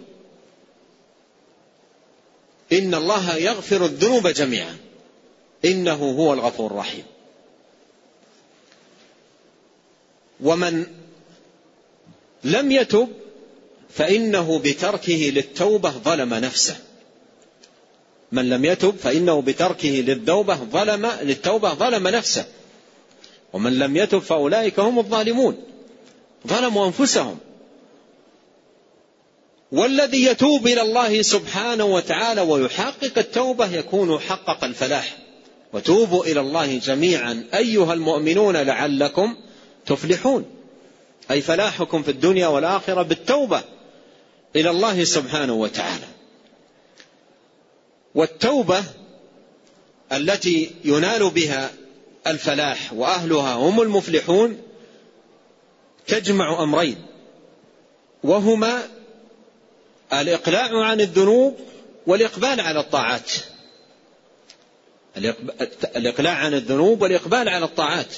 [2.72, 4.76] إن الله يغفر الذنوب جميعا.
[5.64, 7.04] إنه هو الغفور الرحيم.
[10.40, 10.86] ومن
[12.44, 13.08] لم يتب
[13.90, 16.76] فإنه بتركه للتوبة ظلم نفسه.
[18.32, 22.46] من لم يتب فإنه بتركه للتوبة ظلم للتوبة ظلم نفسه.
[23.52, 25.56] ومن لم يتب فأولئك هم الظالمون.
[26.46, 27.38] ظلموا أنفسهم.
[29.72, 35.16] والذي يتوب إلى الله سبحانه وتعالى ويحقق التوبة يكون حقق الفلاح.
[35.72, 37.44] وتوبوا إلى الله جميعا.
[37.54, 39.36] أيها المؤمنون لعلكم
[39.86, 40.44] تفلحون.
[41.30, 43.62] أي فلاحكم في الدنيا والآخرة بالتوبة
[44.56, 46.06] إلى الله سبحانه وتعالى.
[48.14, 48.84] والتوبة
[50.12, 51.70] التي ينال بها
[52.30, 54.62] الفلاح وأهلها هم المفلحون
[56.06, 57.06] تجمع أمرين
[58.24, 58.82] وهما
[60.12, 61.58] الإقلاع عن الذنوب
[62.06, 63.32] والإقبال على الطاعات.
[65.96, 68.14] الإقلاع عن الذنوب والإقبال على الطاعات.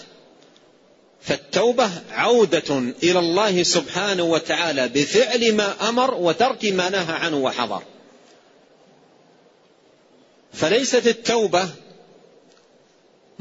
[1.20, 7.82] فالتوبة عودة إلى الله سبحانه وتعالى بفعل ما أمر وترك ما نهى عنه وحضر.
[10.52, 11.68] فليست التوبة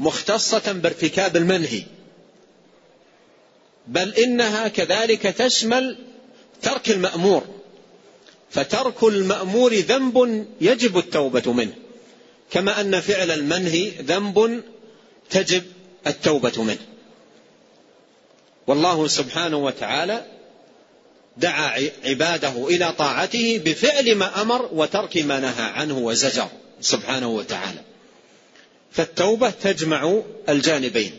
[0.00, 1.82] مختصة بارتكاب المنهي.
[3.86, 5.98] بل إنها كذلك تشمل
[6.62, 7.44] ترك المأمور.
[8.50, 11.72] فترك المأمور ذنب يجب التوبة منه.
[12.50, 14.62] كما أن فعل المنهي ذنب
[15.30, 15.62] تجب
[16.06, 16.86] التوبة منه.
[18.66, 20.26] والله سبحانه وتعالى
[21.36, 26.48] دعا عباده إلى طاعته بفعل ما أمر وترك ما نهى عنه وزجر.
[26.80, 27.89] سبحانه وتعالى.
[28.92, 31.12] فالتوبة تجمع الجانبين.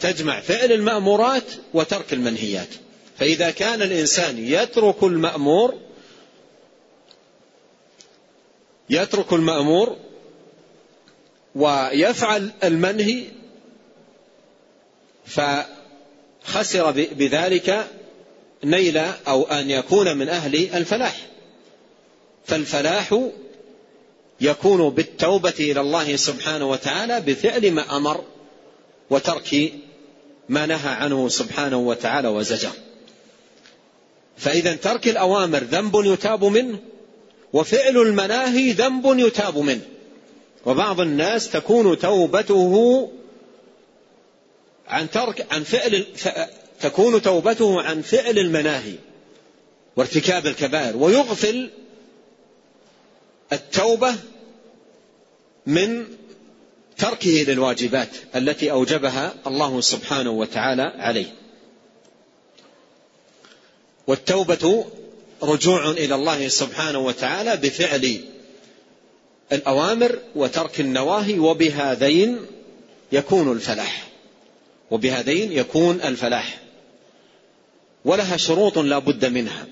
[0.00, 2.68] تجمع فعل المأمورات وترك المنهيات.
[3.18, 5.74] فإذا كان الإنسان يترك المأمور
[8.90, 9.96] يترك المأمور
[11.54, 13.24] ويفعل المنهي
[15.26, 17.86] فخسر بذلك
[18.64, 21.26] نيل أو أن يكون من أهل الفلاح.
[22.46, 23.28] فالفلاح
[24.40, 28.24] يكون بالتوبة إلى الله سبحانه وتعالى بفعل ما أمر
[29.10, 29.72] وترك
[30.48, 32.72] ما نهى عنه سبحانه وتعالى وزجر.
[34.36, 36.78] فإذا ترك الأوامر ذنب يتاب منه
[37.52, 39.82] وفعل المناهي ذنب يتاب منه.
[40.66, 43.10] وبعض الناس تكون توبته
[44.88, 46.04] عن ترك عن فعل
[46.80, 48.94] تكون توبته عن فعل المناهي
[49.96, 51.70] وارتكاب الكبائر ويغفل
[53.52, 54.14] التوبة
[55.66, 56.06] من
[56.98, 61.34] تركه للواجبات التي أوجبها الله سبحانه وتعالى عليه.
[64.06, 64.86] والتوبة
[65.42, 68.20] رجوع إلى الله سبحانه وتعالى بفعل
[69.52, 72.46] الأوامر وترك النواهي وبهذين
[73.12, 74.08] يكون الفلاح.
[74.90, 76.60] وبهذين يكون الفلاح.
[78.04, 79.66] ولها شروط لا بد منها.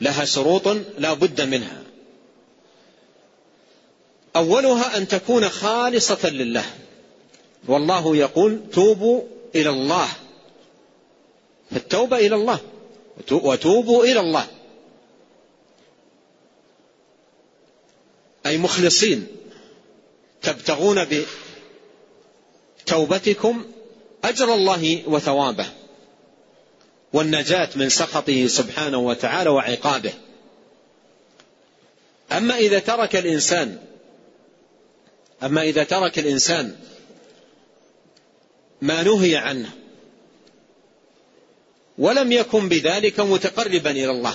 [0.00, 0.68] لها شروط
[0.98, 1.85] لا بد منها.
[4.36, 6.64] أولها أن تكون خالصة لله.
[7.68, 9.22] والله يقول توبوا
[9.54, 10.08] إلى الله.
[11.70, 12.58] فالتوبة إلى الله.
[13.30, 14.46] وتوبوا إلى الله.
[18.46, 19.26] أي مخلصين.
[20.42, 21.06] تبتغون
[22.84, 23.64] بتوبتكم
[24.24, 25.66] أجر الله وثوابه.
[27.12, 30.12] والنجاة من سخطه سبحانه وتعالى وعقابه.
[32.32, 33.78] أما إذا ترك الإنسان
[35.42, 36.76] أما إذا ترك الإنسان
[38.82, 39.70] ما نهي عنه
[41.98, 44.34] ولم يكن بذلك متقربا إلى الله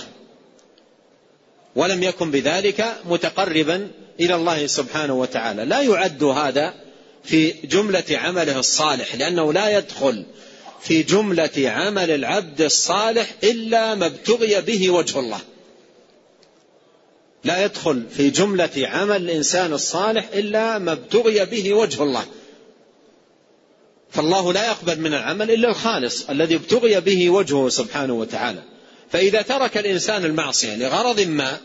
[1.76, 3.90] ولم يكن بذلك متقربا
[4.20, 5.64] إلى الله سبحانه وتعالى.
[5.64, 6.74] لا يعد هذا
[7.24, 10.24] في جملة عمله الصالح لأنه لا يدخل
[10.80, 15.40] في جملة عمل العبد الصالح إلا ما ابتغي به وجه الله.
[17.44, 22.24] لا يدخل في جملة عمل الإنسان الصالح إلا ما ابتغي به وجه الله.
[24.10, 28.62] فالله لا يقبل من العمل إلا الخالص الذي ابتغي به وجهه سبحانه وتعالى.
[29.10, 31.60] فإذا ترك الإنسان المعصية لغرض ما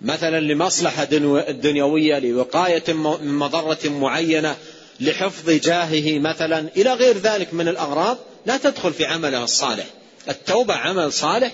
[0.00, 1.04] مثلا لمصلحة
[1.50, 4.56] دنيوية لوقاية من مضرة معينة
[5.00, 9.86] لحفظ جاهه مثلا إلى غير ذلك من الأغراض لا تدخل في عمله الصالح.
[10.28, 11.52] التوبة عمل صالح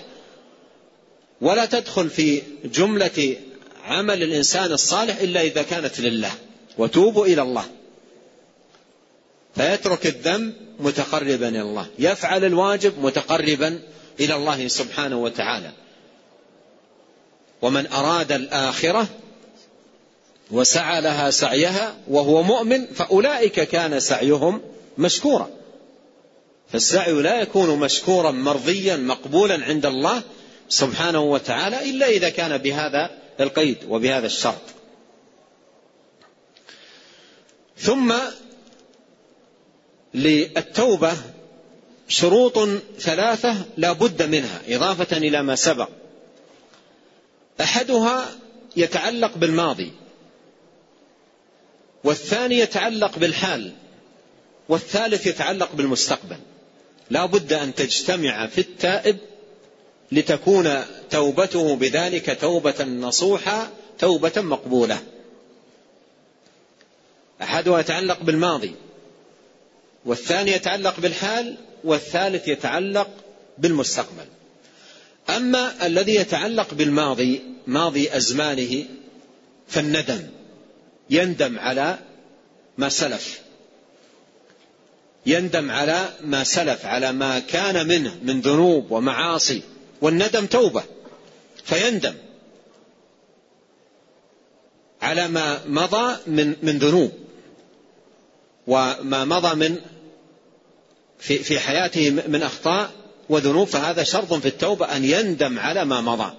[1.41, 3.37] ولا تدخل في جملة
[3.83, 6.31] عمل الإنسان الصالح إلا إذا كانت لله
[6.77, 7.65] وتوبوا إلى الله.
[9.55, 13.79] فيترك الذنب متقربا إلى الله يفعل الواجب متقربا
[14.19, 15.71] إلى الله سبحانه وتعالى.
[17.61, 19.07] ومن أراد الآخرة
[20.51, 24.61] وسعى لها سعيها وهو مؤمن فأولئك كان سعيهم
[24.97, 25.49] مشكورا.
[26.71, 30.21] فالسعي لا يكون مشكورا مرضيا مقبولا عند الله
[30.69, 33.09] سبحانه وتعالى إلا إذا كان بهذا
[33.39, 34.61] القيد وبهذا الشرط.
[37.77, 38.13] ثم
[40.13, 41.13] للتوبة
[42.07, 42.59] شروط
[42.99, 45.89] ثلاثة لا بد منها إضافة إلى ما سبق.
[47.61, 48.25] أحدها
[48.75, 49.91] يتعلق بالماضي
[52.03, 53.73] والثاني يتعلق بالحال
[54.69, 56.37] والثالث يتعلق بالمستقبل.
[57.09, 59.17] لا بد أن تجتمع في التائب
[60.11, 65.01] لتكون توبته بذلك توبة نصوحة توبة مقبولة.
[67.41, 68.75] أحدها يتعلق بالماضي
[70.05, 73.09] والثاني يتعلق بالحال والثالث يتعلق
[73.57, 74.25] بالمستقبل.
[75.29, 78.85] أما الذي يتعلق بالماضي ماضي أزمانه
[79.67, 80.27] فالندم
[81.09, 81.99] يندم على
[82.77, 83.41] ما سلف.
[85.25, 89.61] يندم على ما سلف على ما كان منه من ذنوب ومعاصي.
[90.01, 90.83] والندم توبة
[91.63, 92.15] فيندم
[95.01, 97.11] على ما مضى من من ذنوب
[98.67, 99.77] وما مضى من
[101.19, 102.91] في في حياته من أخطاء
[103.29, 106.33] وذنوب فهذا شرط في التوبة أن يندم على ما مضى.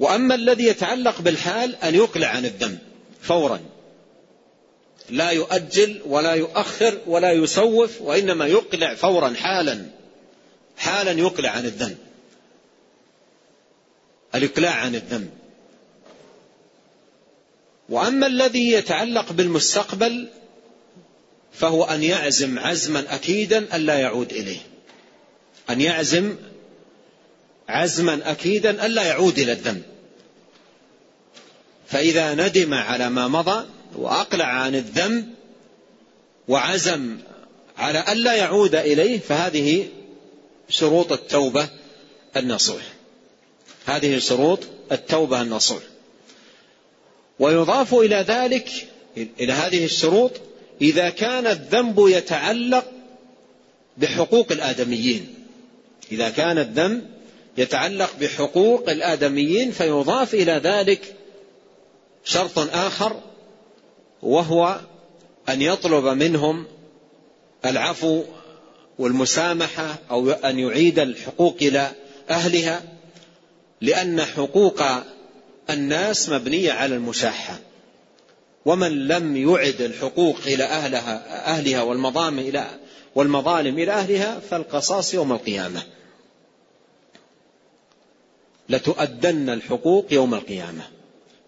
[0.00, 2.78] وأما الذي يتعلق بالحال أن يقلع عن الذنب
[3.20, 3.60] فورا
[5.10, 9.86] لا يؤجل ولا يؤخر ولا يسوف وإنما يقلع فورا حالا
[10.76, 11.96] حالا يقلع عن الذنب.
[14.34, 15.30] الإقلاع عن الذنب.
[17.88, 20.28] وأما الذي يتعلق بالمستقبل
[21.52, 24.60] فهو أن يعزم عزما اكيدا الا يعود إليه.
[25.70, 26.36] أن يعزم
[27.68, 29.82] عزما اكيدا الا يعود إلى الذنب.
[31.86, 33.66] فإذا ندم على ما مضى
[33.96, 35.34] وأقلع عن الذنب
[36.48, 37.18] وعزم
[37.78, 39.88] على الا يعود إليه فهذه
[40.72, 41.68] شروط التوبة
[42.36, 42.82] النصوح.
[43.86, 44.58] هذه شروط
[44.92, 45.82] التوبة النصوح.
[47.38, 48.68] ويضاف إلى ذلك
[49.16, 50.32] إلى هذه الشروط
[50.80, 52.84] إذا كان الذنب يتعلق
[53.96, 55.34] بحقوق الآدميين.
[56.12, 57.06] إذا كان الذنب
[57.58, 61.14] يتعلق بحقوق الآدميين فيضاف إلى ذلك
[62.24, 63.20] شرط آخر
[64.22, 64.80] وهو
[65.48, 66.66] أن يطلب منهم
[67.64, 68.24] العفو
[68.98, 71.90] والمسامحة أو أن يعيد الحقوق إلى
[72.30, 72.82] أهلها
[73.80, 74.82] لأن حقوق
[75.70, 77.58] الناس مبنية على المشاحة.
[78.64, 82.66] ومن لم يعد الحقوق إلى أهلها أهلها والمظالم إلى
[83.14, 85.82] والمظالم إلى أهلها فالقصاص يوم القيامة.
[88.68, 90.82] لتؤدن الحقوق يوم القيامة.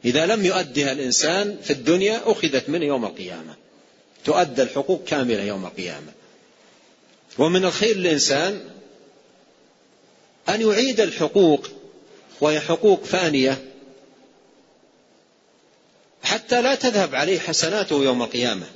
[0.05, 3.55] إذا لم يؤدها الإنسان في الدنيا أخذت منه يوم القيامة.
[4.25, 6.13] تؤدى الحقوق كاملة يوم القيامة.
[7.39, 8.61] ومن الخير للإنسان
[10.49, 11.69] أن يعيد الحقوق
[12.41, 13.65] وهي حقوق فانية
[16.23, 18.67] حتى لا تذهب عليه حسناته يوم القيامة.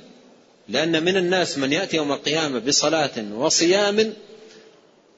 [0.69, 4.13] لأن من الناس من يأتي يوم القيامة بصلاة وصيام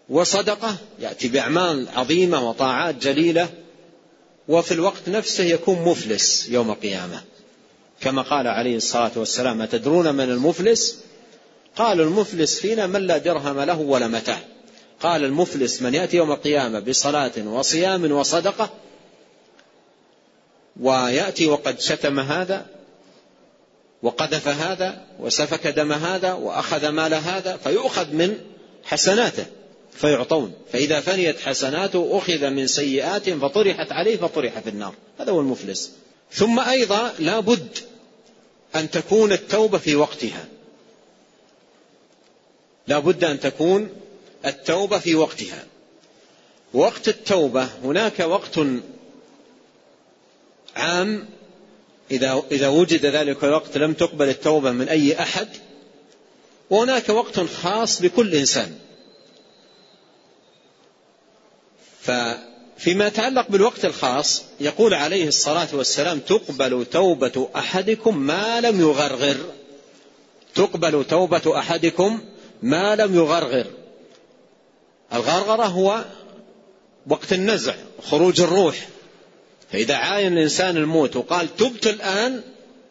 [0.10, 3.50] وصدقة يأتي بأعمال عظيمة وطاعات جليلة
[4.48, 7.24] وفي الوقت نفسه يكون مفلس يوم القيامة.
[8.02, 10.98] كما قال عليه الصلاة والسلام أتدرون من المفلس؟
[11.76, 14.40] قال المفلس فينا من لا درهم له ولا متاع.
[15.02, 18.70] قال المفلس من يأتي يوم القيامة بصلاة وصيام وصدقة
[20.80, 22.66] ويأتي وقد شتم هذا
[24.04, 28.38] وقذف هذا وسفك دم هذا وأخذ مال هذا فيؤخذ من
[28.84, 29.46] حسناته
[29.94, 30.54] فيعطون.
[30.72, 34.94] فإذا فنيت حسناته أخذ من سيئات فطرحت عليه فطرح في النار.
[35.20, 35.92] هذا هو المفلس.
[36.32, 37.78] ثم أيضا لا بد
[38.76, 40.46] أن تكون التوبة في وقتها.
[42.92, 43.90] لا بد أن تكون
[44.46, 45.66] التوبة في وقتها.
[46.74, 48.60] وقت التوبة هناك وقت
[50.76, 51.30] عام
[52.12, 55.48] إذا إذا وجد ذلك الوقت لم تقبل التوبة من أي أحد
[56.70, 58.76] وهناك وقت خاص بكل إنسان.
[62.78, 69.38] فيما يتعلق بالوقت الخاص يقول عليه الصلاة والسلام تقبل توبة أحدكم ما لم يغرغر.
[70.56, 72.22] تقبل توبة أحدكم
[72.62, 73.66] ما لم يغرغر.
[75.14, 76.06] الغرغرة هو
[77.08, 78.88] وقت النزع خروج الروح.
[79.72, 82.42] فإذا عاين الإنسان الموت وقال تبت الآن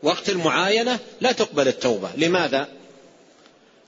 [0.03, 2.11] وقت المعاينة لا تقبل التوبة.
[2.17, 2.69] لماذا؟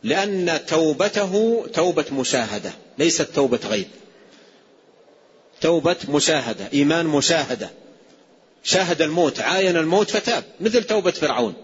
[0.02, 3.88] لأن توبته توبة مشاهدة ليست توبة غيب.
[5.60, 7.70] توبة مشاهدة إيمان مشاهدة.
[8.64, 11.54] شاهد الموت عاين الموت فتاب مثل توبة فرعون.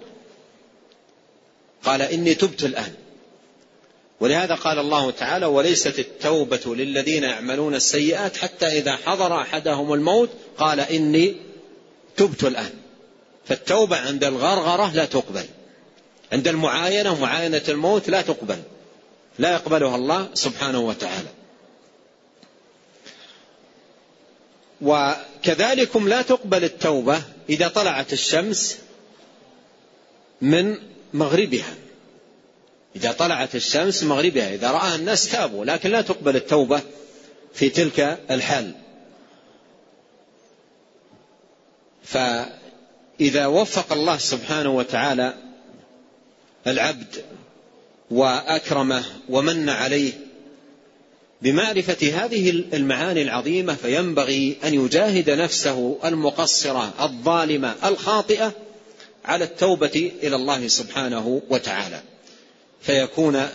[1.84, 2.94] قال إني تبت الآن.
[4.20, 10.80] ولهذا قال الله تعالى وليست التوبة للذين يعملون السيئات حتى إذا حضر أحدهم الموت قال
[10.80, 11.36] إني
[12.16, 12.70] تبت الآن
[13.46, 15.44] فالتوبة عند الغرغرة لا تقبل.
[16.32, 18.58] عند المعاينة معاينة الموت لا تقبل.
[19.38, 21.28] لا يقبلها الله سبحانه وتعالى.
[24.80, 28.78] وكذلكم لا تقبل التوبة إذا طلعت الشمس
[30.40, 30.76] من
[31.14, 31.74] مغربها.
[32.96, 36.80] إذا طلعت الشمس مغربها إذا رآها الناس تابوا لكن لا تقبل التوبة
[37.54, 38.72] في تلك الحال.
[42.04, 45.34] فإذا وفق الله سبحانه وتعالى
[46.66, 47.24] العبد
[48.10, 50.12] وأكرمه ومن عليه
[51.42, 58.52] بمعرفة هذه المعاني العظيمة فينبغي أن يجاهد نفسه المقصرة الظالمة الخاطئة
[59.24, 62.02] على التوبة إلى الله سبحانه وتعالى.
[62.80, 63.48] فيكون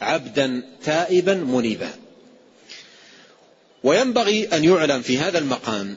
[0.00, 1.90] عبدا تائبا منيبا.
[3.84, 5.96] وينبغي أن يعلم في هذا المقام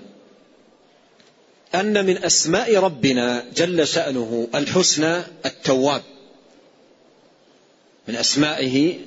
[1.76, 6.02] أن من أسماء ربنا جل شأنه الحسنى التواب.
[8.08, 9.00] من أسمائه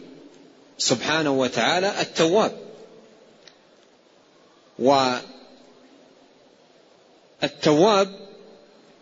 [0.78, 2.52] سبحانه وتعالى التواب.
[7.42, 8.28] والتواب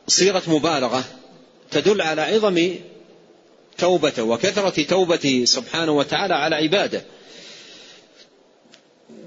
[0.09, 1.05] صيغة مبالغة
[1.71, 2.75] تدل على عظم
[3.79, 7.03] توبته وكثرة توبته سبحانه وتعالى على عباده.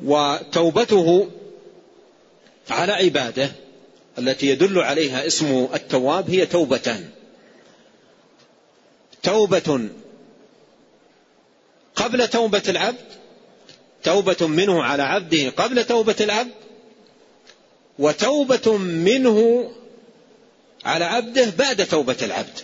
[0.03, 1.29] وتوبته
[2.69, 3.51] على عباده
[4.17, 7.09] التي يدل عليها اسم التواب هي توبتان.
[9.23, 9.89] توبة
[11.95, 13.19] قبل توبة العبد
[14.03, 16.51] توبة منه على عبده قبل توبة العبد
[17.99, 19.71] وتوبة منه
[20.85, 22.59] على عبده بعد توبة العبد.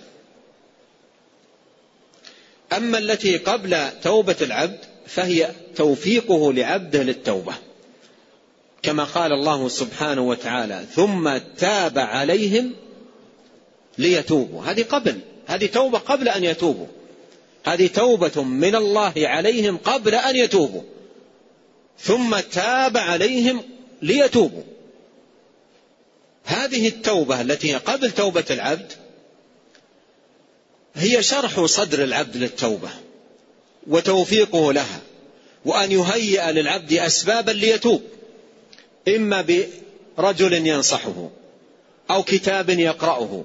[2.77, 7.53] أما التي قبل توبة العبد فهي توفيقه لعبده للتوبة
[8.85, 12.73] كما قال الله سبحانه وتعالى ثم تاب عليهم
[13.97, 14.63] ليتوبوا.
[14.63, 16.87] هذه قبل هذه توبة قبل أن يتوبوا.
[17.65, 20.81] هذه توبة من الله عليهم قبل أن يتوبوا.
[21.99, 23.61] ثم تاب عليهم
[24.01, 24.63] ليتوبوا.
[26.45, 28.93] هذه التوبة التي قبل توبة العبد
[30.95, 32.89] هي شرح صدر العبد للتوبة
[33.87, 34.99] وتوفيقه لها
[35.65, 38.01] وأن يهيئ للعبد اسبابا ليتوب
[39.07, 39.45] إما
[40.17, 41.29] برجل ينصحه
[42.11, 43.43] أو كتاب يقرأه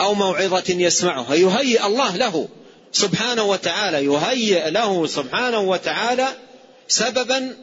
[0.00, 1.34] أو موعظة يسمعها.
[1.34, 2.48] يهيئ الله له
[2.92, 6.28] سبحانه وتعالى يهيئ له سبحانه وتعالى
[6.88, 7.56] سببا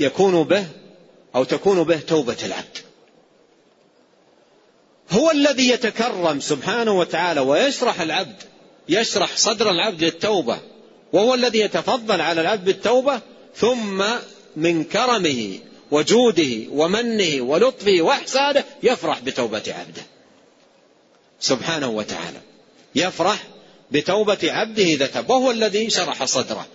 [0.00, 0.66] يكون به
[1.34, 2.78] أو تكون به توبة العبد.
[5.10, 8.42] هو الذي يتكرم سبحانه وتعالى ويشرح العبد
[8.88, 10.58] يشرح صدر العبد للتوبة
[11.12, 13.20] وهو الذي يتفضل على العبد بالتوبة
[13.56, 14.04] ثم
[14.56, 15.58] من كرمه
[15.90, 20.02] وجوده ومنه ولطفه وإحسانه يفرح بتوبة عبده.
[21.40, 22.40] سبحانه وتعالى
[22.94, 23.46] يفرح
[23.90, 26.66] بتوبة عبده إذا تاب وهو الذي شرح صدره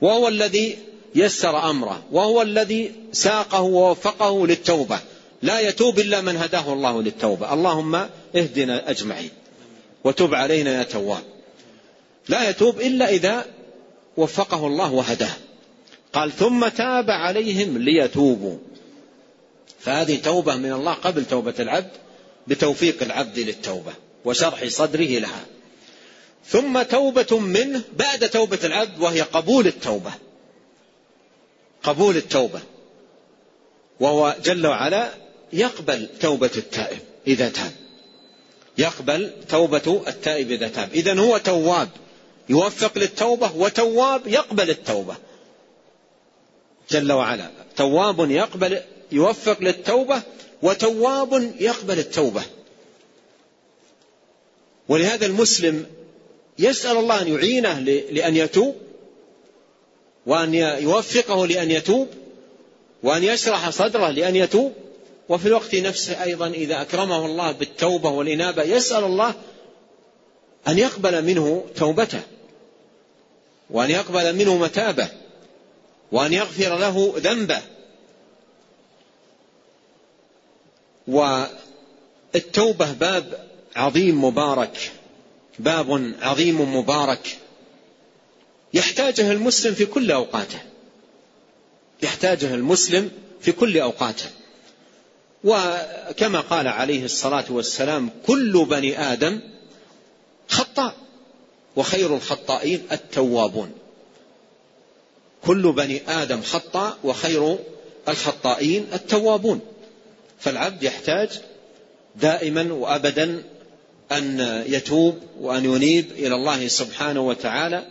[0.00, 0.78] وهو الذي
[1.14, 5.00] يسر أمره وهو الذي ساقه ووفقه للتوبة.
[5.44, 7.52] لا يتوب إلا من هداه الله للتوبة.
[7.52, 7.94] اللهم
[8.36, 9.30] اهدنا أجمعين
[10.04, 11.22] وتب علينا يا تواب.
[12.28, 13.44] لا يتوب إلا إذا
[14.16, 15.36] وفقه الله وهداه.
[16.12, 18.58] قال ثم تاب عليهم ليتوبوا.
[19.80, 21.90] فهذه توبة من الله قبل توبة العبد
[22.46, 23.92] بتوفيق العبد للتوبة
[24.24, 25.44] وشرح صدره لها.
[26.46, 30.12] ثم توبة منه بعد توبة العبد وهي قبول التوبة.
[31.82, 32.60] قبول التوبة.
[34.00, 37.72] وهو جل وعلا يقبل توبة التائب إذا تاب.
[38.78, 40.92] يقبل توبة التائب إذا تاب.
[40.92, 41.88] إذا هو تواب.
[42.48, 45.16] يوفق للتوبة وتواب يقبل التوبة.
[46.90, 47.50] جل وعلا.
[47.76, 48.80] تواب يقبل
[49.12, 50.22] يوفق للتوبة
[50.62, 52.42] وتواب يقبل التوبة.
[54.88, 55.86] ولهذا المسلم
[56.58, 57.78] يسأل الله أن يعينه
[58.10, 58.76] لأن يتوب
[60.26, 62.08] وأن يوفقه لأن يتوب
[63.02, 64.72] وأن يشرح صدره لأن يتوب
[65.28, 69.34] وفي الوقت نفسه أيضا إذا أكرمه الله بالتوبة والإنابة يسأل الله
[70.68, 72.22] أن يقبل منه توبته
[73.70, 75.08] وأن يقبل منه متابه
[76.12, 77.62] وأن يغفر له ذنبه.
[81.06, 84.92] والتوبة باب عظيم مبارك
[85.58, 87.38] باب عظيم مبارك
[88.74, 90.58] يحتاجه المسلم في كل أوقاته
[92.02, 93.10] يحتاجه المسلم
[93.40, 94.30] في كل أوقاته.
[95.44, 99.40] وكما قال عليه الصلاة والسلام كل بني آدم
[100.48, 100.94] خطاء
[101.76, 103.72] وخير الخطائين التوابون.
[105.44, 107.58] كل بني آدم خطاء وخير
[108.08, 109.60] الخطائين التوابون.
[110.38, 111.28] فالعبد يحتاج
[112.16, 113.42] دائما وابدا
[114.12, 117.86] أن يتوب وأن ينيب إلى الله سبحانه وتعالى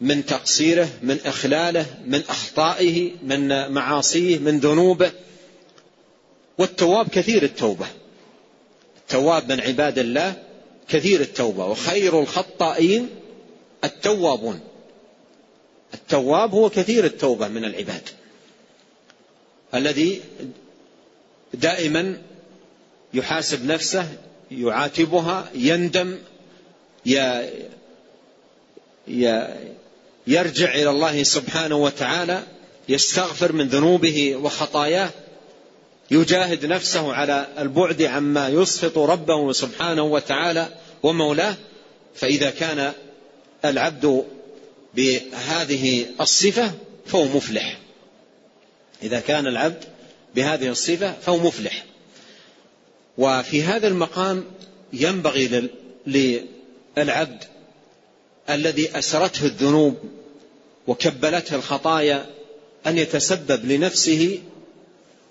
[0.00, 5.12] من تقصيره من إخلاله من أخطائه من معاصيه من ذنوبه.
[6.60, 7.86] والتواب كثير التوبة.
[8.96, 10.34] التواب من عباد الله
[10.88, 11.66] كثير التوبة.
[11.66, 13.08] وخير الخطائين
[13.84, 14.60] التوابون.
[15.94, 18.08] التواب هو كثير التوبة من العباد.
[19.74, 20.20] الذي
[21.54, 22.22] دائما
[23.14, 24.08] يحاسب نفسه
[24.50, 26.18] يعاتبها يندم
[30.26, 32.42] يرجع إلى الله سبحانه وتعالى
[32.88, 35.10] يستغفر من ذنوبه وخطاياه.
[36.10, 40.68] يجاهد نفسه على البعد عما يسخط ربه سبحانه وتعالى
[41.02, 41.56] ومولاه
[42.14, 42.92] فإذا كان
[43.64, 44.24] العبد
[44.94, 46.72] بهذه الصفة
[47.06, 47.78] فهو مفلح.
[49.02, 49.84] إذا كان العبد
[50.34, 51.84] بهذه الصفة فهو مفلح.
[53.18, 54.44] وفي هذا المقام
[54.92, 55.70] ينبغي
[56.96, 57.44] للعبد
[58.50, 59.96] الذي أسرته الذنوب
[60.86, 62.26] وكبلته الخطايا
[62.86, 64.38] أن يتسبب لنفسه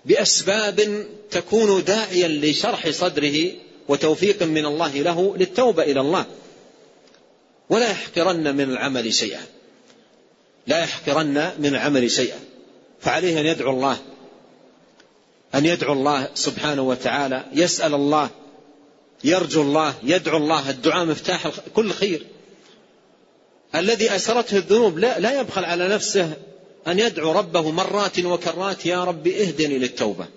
[0.06, 3.52] بأسباب تكون داعيا لشرح صدره
[3.88, 6.26] وتوفيق من الله له للتوبة إلى الله.
[7.70, 9.42] ولا يحقرن من العمل شيئا.
[10.68, 12.40] لا يحقرن من العمل شيئا.
[13.02, 13.98] فعليه أن يدعو الله
[15.56, 18.30] أن يدعو الله سبحانه وتعالى يسأل الله
[19.24, 22.26] يرجو الله يدعو الله الدعاء مفتاح كل خير.
[23.76, 26.34] الذي أسرته الذنوب لا, لا يبخل على نفسه
[26.88, 30.28] أن يدعو ربه مرات وكرات يا رب اهدني للتوبة.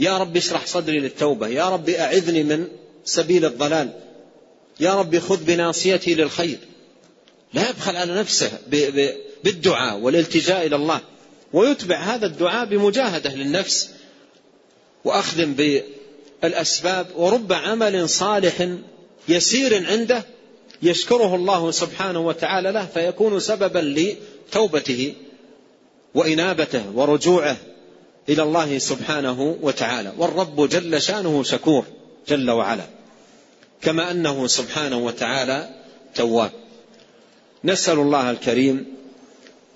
[0.00, 1.48] يا رب اشرح صدري للتوبة.
[1.48, 2.68] يا رب أعذني من
[3.04, 3.90] سبيل الضلال.
[4.80, 6.58] يا رب خذ بناصيتي للخير.
[7.52, 8.50] لا يبخل على نفسه
[9.44, 11.00] بالدعاء والالتجاء إلى الله.
[11.52, 13.90] ويتبع هذا الدعاء بمجاهدة للنفس.
[15.04, 15.46] واخذ
[16.42, 17.06] بالأسباب.
[17.16, 18.68] ورب عمل صالح
[19.28, 20.24] يسير عنده
[20.82, 25.14] يشكره الله سبحانه وتعالى له فيكون سببا لتوبته.
[26.14, 27.56] وإنابته ورجوعه
[28.28, 30.12] إلى الله سبحانه وتعالى.
[30.18, 31.84] والرب جل شأنه شكور
[32.28, 32.84] جل وعلا
[33.82, 35.68] كما أنه سبحانه وتعالى
[36.14, 36.50] تواب.
[37.64, 38.86] نسأل الله الكريم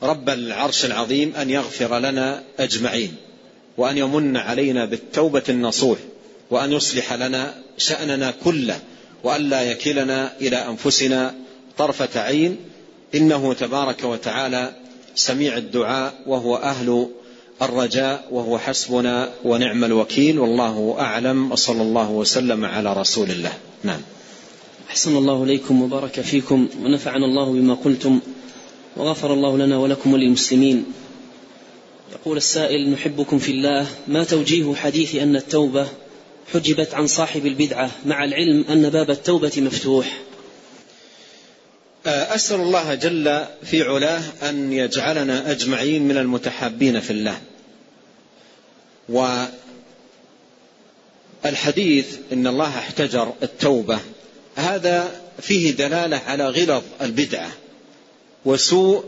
[0.02, 3.16] رب العرش العظيم أن يغفر لنا أجمعين
[3.76, 5.98] وأن يمن علينا بالتوبة النصوح
[6.50, 8.78] وأن يصلح لنا شأننا كله
[9.24, 11.34] وأن لا يكلنا إلى أنفسنا
[11.78, 12.56] طرفة عين.
[13.14, 14.72] إنه تبارك وتعالى
[15.14, 17.08] سميع الدعاء وهو أهل
[17.62, 23.52] الرجاء وهو حسبنا ونعم الوكيل والله أعلم وصلى الله وسلم على رسول الله.
[23.82, 24.00] نعم.
[24.90, 28.20] أحسن الله إليكم وبارك فيكم ونفعنا الله بما قلتم
[28.96, 30.84] وغفر الله لنا ولكم وللمسلمين.
[32.12, 33.86] يقول السائل نحبكم في الله.
[34.08, 35.86] ما توجيه حديث أن التوبة
[36.52, 40.18] حجبت عن صاحب البدعة مع العلم أن باب التوبة مفتوح؟
[42.06, 47.40] أسأل الله جل في علاه أن يجعلنا أجمعين من المتحابين في الله.
[51.44, 53.98] والحديث إن الله احتجر التوبة
[54.56, 57.50] هذا فيه دلالة على غلظ البدعة
[58.44, 59.04] وسوء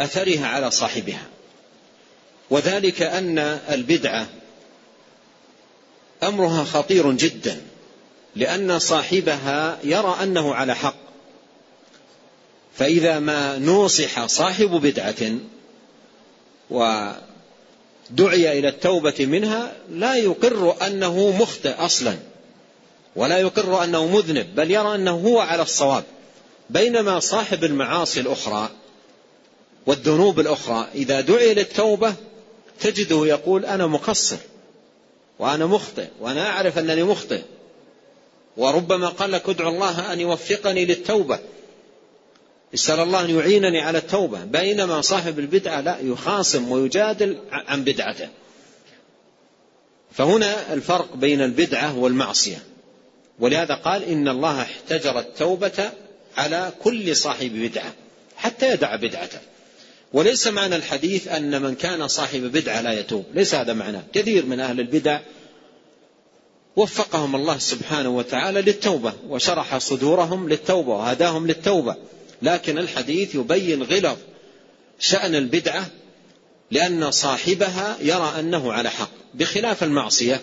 [0.00, 1.26] أثرها على صاحبها.
[2.50, 3.38] وذلك أن
[3.70, 4.26] البدعة
[6.22, 7.60] أمرها خطير جدا
[8.36, 11.09] لأن صاحبها يرى أنه على حق.
[12.80, 15.38] فإذا ما نوصح صاحب بدعة
[16.70, 22.16] ودعي إلى التوبة منها لا يقر أنه مخطئ أصلا
[23.16, 26.04] ولا يقر أنه مذنب بل يرى أنه هو على الصواب.
[26.70, 28.70] بينما صاحب المعاصي الأخرى
[29.86, 32.14] والذنوب الأخرى إذا دعي للتوبة
[32.80, 34.38] تجده يقول أنا مقصر
[35.38, 37.40] وأنا مخطئ وأنا أعرف أنني مخطئ
[38.56, 41.38] وربما قال لك ادعو الله أن يوفقني للتوبة.
[42.74, 48.28] اسأل الله أن يعينني على التوبة بينما صاحب البدعة لا يخاصم ويجادل عن بدعته.
[50.12, 52.62] فهنا الفرق بين البدعة والمعصية.
[53.38, 55.90] ولهذا قال إن الله احتجر التوبة
[56.36, 57.92] على كل صاحب بدعة
[58.36, 59.38] حتى يدع بدعته.
[60.12, 63.24] وليس معنى الحديث أن من كان صاحب بدعة لا يتوب.
[63.34, 65.20] ليس هذا معناه كثير من أهل البدع
[66.76, 71.96] وفقهم الله سبحانه وتعالى للتوبة وشرح صدورهم للتوبة وهداهم للتوبة.
[72.42, 74.16] لكن الحديث يبين غلظ
[74.98, 75.86] شأن البدعة
[76.70, 79.10] لأن صاحبها يرى أنه على حق.
[79.34, 80.40] بخلاف المعصية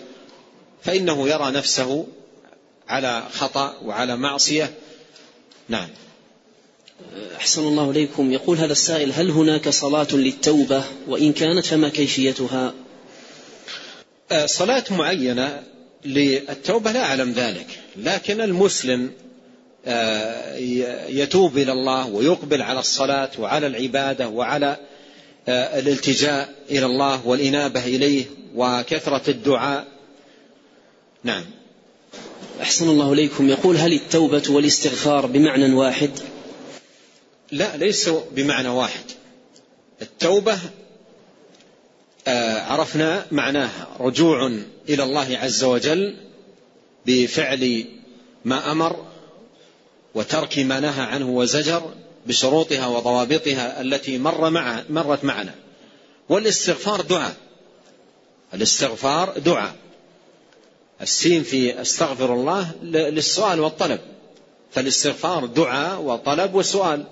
[0.82, 2.06] فإنه يرى نفسه
[2.88, 4.74] على خطأ وعلى معصية.
[5.68, 5.88] نعم.
[7.36, 8.32] أحسن الله إليكم.
[8.32, 12.74] يقول هذا السائل هل هناك صلاة للتوبة؟ وإن كانت فما كيفيتها؟
[14.32, 15.62] آه، صلاة معينة
[16.04, 19.10] للتوبة لا أعلم ذلك لكن المسلم
[21.08, 24.76] يتوب إلى الله ويقبل على الصلاة وعلى العبادة وعلى
[25.48, 28.24] آه، الالتجاء إلى الله والإنابة إليه
[28.54, 29.86] وكثرة الدعاء.
[31.24, 31.44] نعم.
[32.62, 33.48] أحسن الله إليكم.
[33.48, 36.10] يقول هل التوبة والاستغفار بمعنى واحد؟
[37.52, 39.04] لا ليس بمعنى واحد.
[40.02, 40.58] التوبة
[42.28, 44.46] آه، عرفنا معناها رجوع
[44.88, 46.16] إلى الله عز وجل
[47.06, 47.84] بفعل
[48.44, 49.06] ما أمر
[50.14, 51.90] وترك ما نهى عنه وزجر
[52.26, 55.54] بشروطها وضوابطها التي مر مع مرت معنا.
[56.28, 57.36] والاستغفار دعاء.
[58.54, 59.74] الاستغفار دعاء.
[61.02, 64.00] السين في استغفر الله للسؤال والطلب.
[64.72, 67.04] فالاستغفار دعاء وطلب وسؤال.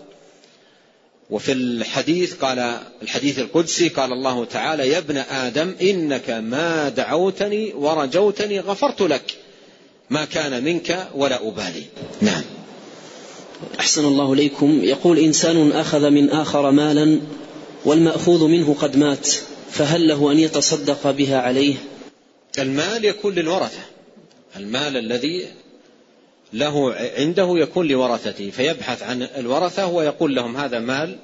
[1.30, 8.60] وفي الحديث قال الحديث القدسي قال الله تعالى يا ابن آدم إنك ما دعوتني ورجوتني
[8.60, 9.38] غفرت لك.
[10.10, 11.84] ما كان منك ولا أبالي.
[12.20, 12.55] نعم.
[13.80, 14.80] أحسن الله إليكم.
[14.82, 17.20] يقول إنسان أخذ من آخر مالا
[17.84, 19.28] والمأخوذ منه قد مات
[19.70, 21.74] فهل له أن يتصدق بها عليه؟
[22.58, 23.80] المال يكون للورثة.
[24.56, 25.48] المال الذي
[26.52, 31.16] له عنده يكون لورثته فيبحث عن الورثة ويقول لهم هذا مال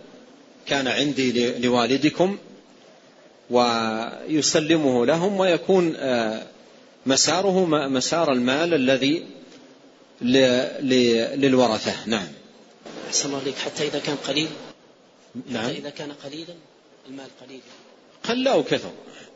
[0.66, 2.38] كان عندي لوالدكم
[3.50, 6.42] ويسلمه لهم ويكون آه،
[7.06, 9.22] مساره مسار المال الذي
[10.22, 11.94] للورثة.
[12.06, 12.28] نعم.
[13.08, 14.48] أحسن الله حتى إذا كان قليل.
[15.50, 15.64] نعم.
[15.64, 16.54] حتى إذا كان قليلا
[17.08, 17.60] المال قليل
[18.24, 18.92] قل أو كثر.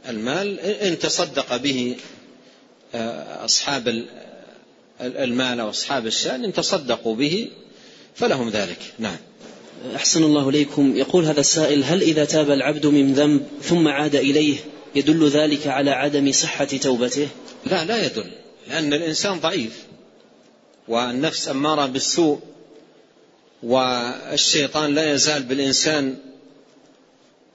[0.09, 1.97] المال إن تصدق به
[2.95, 4.05] آه، أصحاب
[5.01, 7.51] المال وأصحاب الشأن إن تصدقوا به
[8.15, 8.79] فلهم ذلك.
[8.99, 9.17] نعم.
[9.95, 14.57] أحسن الله إليكم يقول هذا السائل هل إذا تاب العبد من ذنب ثم عاد إليه
[14.95, 17.29] يدل ذلك على عدم صحة توبته؟
[17.67, 18.31] لا لا يدل
[18.69, 19.87] لأن الإنسان ضعيف.
[20.89, 22.41] والنفس أمارة بالسوء
[23.63, 26.17] والشيطان لا يزال بالإنسان.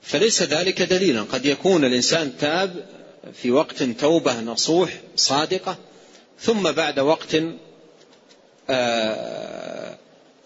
[0.01, 1.21] فليس ذلك دليلا.
[1.21, 2.85] قد يكون الإنسان تاب
[3.33, 5.77] في وقت توبة نصوح صادقة
[6.39, 7.37] ثم بعد وقت
[8.69, 9.97] آه،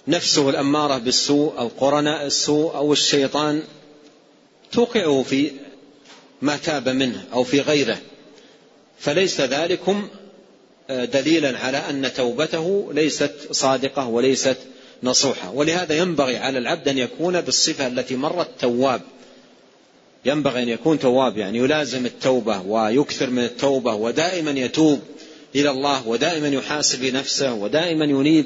[0.07, 3.63] نفسه الأمارة بالسوء أو قرناء السوء أو الشيطان
[4.71, 5.51] توقعه في
[6.41, 7.97] ما تاب منه أو في غيره.
[8.99, 10.09] فليس ذلكم
[10.89, 14.57] دليلا على أن توبته ليست صادقة وليست
[15.03, 15.51] نصوحة.
[15.51, 19.01] ولهذا ينبغي على العبد أن يكون بالصفة التي مرت تواب.
[20.25, 24.99] ينبغي أن يكون تواب يعني يلازم التوبة ويكثر من التوبة ودائما يتوب
[25.55, 28.45] إلى الله ودائما يحاسب نفسه ودائما ينيب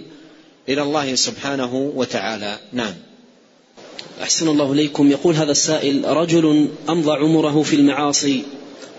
[0.70, 2.58] إلى الله سبحانه وتعالى.
[2.74, 2.94] نعم.
[4.22, 5.12] أحسن الله إليكم.
[5.12, 8.44] يقول هذا السائل رجل أمضى عمره في المعاصي.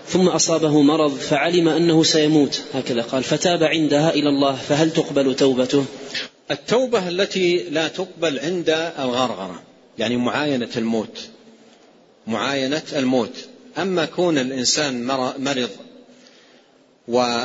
[0.07, 2.61] ثم أصابه مرض فعلم أنه سيموت.
[2.73, 5.85] هكذا قال فتاب عندها إلى الله فهل تقبل توبته؟
[6.51, 9.61] التوبة التي لا تقبل عند الغرغرة
[9.97, 11.19] يعني معاينة الموت
[12.27, 13.33] معاينة الموت.
[13.77, 15.69] أما كون الإنسان مرض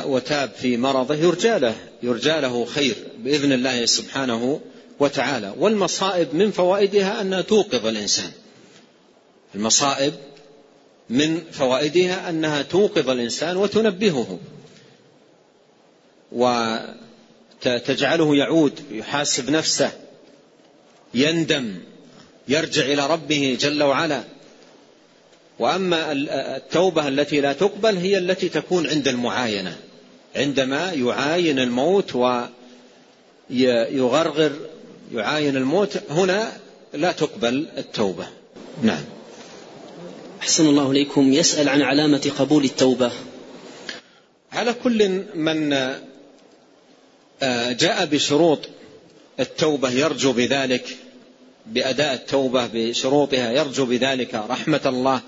[0.07, 4.59] وتاب في مرضه يرجى له يرجى له خير بإذن الله سبحانه
[4.99, 5.53] وتعالى.
[5.59, 8.31] والمصائب من فوائدها أنها توقظ الإنسان.
[9.55, 10.13] المصائب
[11.09, 14.39] من فوائدها أنها توقظ الإنسان وتنبهه.
[16.31, 19.91] وتجعله يعود يحاسب نفسه
[21.13, 21.75] يندم
[22.47, 24.23] يرجع إلى ربه جل وعلا.
[25.59, 29.77] وأما التوبة التي لا تقبل هي التي تكون عند المعاينة
[30.35, 32.15] عندما يعاين الموت
[33.49, 34.51] ويغرغر
[35.13, 36.51] يعاين الموت هنا
[36.93, 38.27] لا تقبل التوبة.
[38.83, 39.03] نعم.
[40.41, 43.11] أحسن الله إليكم يسأل عن علامة قبول التوبة.
[44.51, 45.73] على كل من
[47.41, 48.59] آه، جاء بشروط
[49.39, 50.97] التوبة يرجو بذلك
[51.65, 55.21] بأداء التوبة بشروطها يرجو بذلك رحمة الله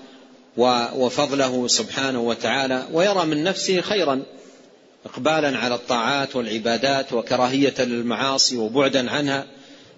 [0.96, 4.22] وفضله سبحانه وتعالى ويرى من نفسه خيرا
[5.06, 9.46] إقبالا على الطاعات والعبادات وكراهية للمعاصي وبعدا عنها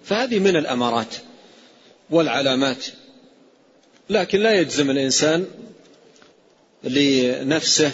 [0.03, 1.15] فهذه من الأمارات
[2.09, 2.85] والعلامات.
[4.09, 5.45] لكن لا يجزم الإنسان
[6.83, 7.91] لنفسه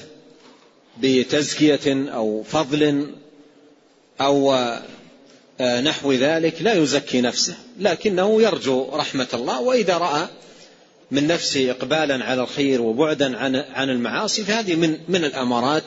[1.01, 3.11] بتزكية أو فضل
[4.21, 4.53] أو
[5.61, 10.27] آه، نحو ذلك لا يزكي نفسه لكنه يرجو رحمة الله وإذا رأى
[11.11, 15.83] من نفسه إقبالا على الخير وبعدا عن عن المعاصي فهذه من من الأمارات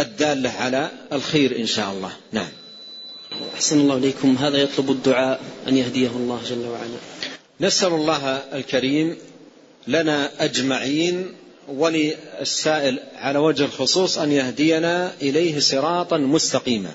[0.00, 2.12] الدالة على الخير إن شاء الله.
[2.32, 2.48] نعم.
[3.54, 4.36] أحسن الله إليكم.
[4.36, 6.98] هذا يطلب الدعاء أن يهديه الله جل وعلا.
[7.62, 9.16] نسأل الله الكريم
[9.88, 11.26] لنا أجمعين
[11.68, 16.90] وللسائل على وجه الخصوص أن يهدينا إليه صراطا مستقيما.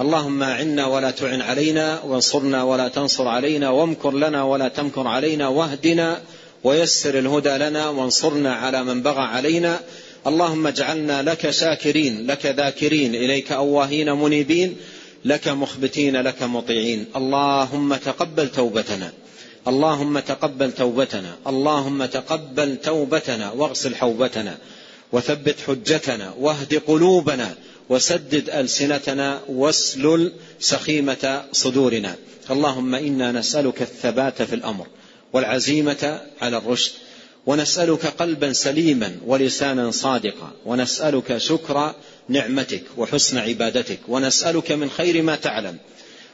[0.00, 6.22] اللهم أعنا ولا تعن علينا وانصرنا ولا تنصر علينا وامكر لنا ولا تمكر علينا واهدنا
[6.64, 9.80] ويسر الهدى لنا وانصرنا على من بغى علينا.
[10.26, 14.76] اللهم اجعلنا لك شاكرين لك ذاكرين إليك أواهين منيبين
[15.24, 17.06] لك مخبتين لك مطيعين.
[17.16, 19.12] اللهم تقبل توبتنا.
[19.68, 24.58] اللهم تقبل توبتنا اللهم تقبل توبتنا واغسل حوبتنا
[25.12, 27.54] وثبت حجتنا واهد قلوبنا
[27.88, 32.16] وسدد ألسنتنا واسلل سخيمة صدورنا.
[32.50, 34.86] اللهم إنا نسألك الثبات في الأمر
[35.32, 36.92] والعزيمة على الرشد
[37.46, 41.94] ونسألك قلبا سليما ولسانا صادقا ونسألك شكر
[42.28, 45.76] نعمتك وحسن عبادتك ونسألك من خير ما تعلم.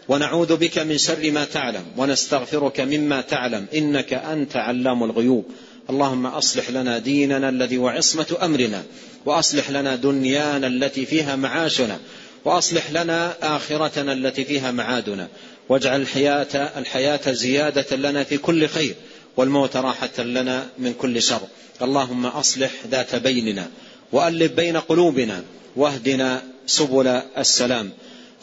[0.08, 5.44] ونعوذ بك من شر ما تعلم ونستغفرك مما تعلم إنك أنت علام الغيوب.
[5.90, 8.82] اللهم أصلح لنا ديننا الذي وعصمة أمرنا
[9.26, 11.98] وأصلح لنا دنيانا التي فيها معاشنا
[12.44, 15.28] وأصلح لنا آخرتنا التي فيها معادنا.
[15.68, 18.94] واجعل الحياة الحياة زيادة لنا في كل خير
[19.36, 21.40] والموت راحة لنا من كل شر.
[21.82, 23.68] اللهم أصلح ذات بيننا
[24.12, 25.42] وألف بين قلوبنا
[25.76, 27.06] واهدنا سبل
[27.38, 27.90] السلام.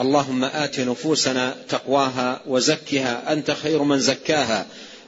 [0.01, 4.65] اللهم آت نفوسنا تقواها وزكها أنت خير من زكاها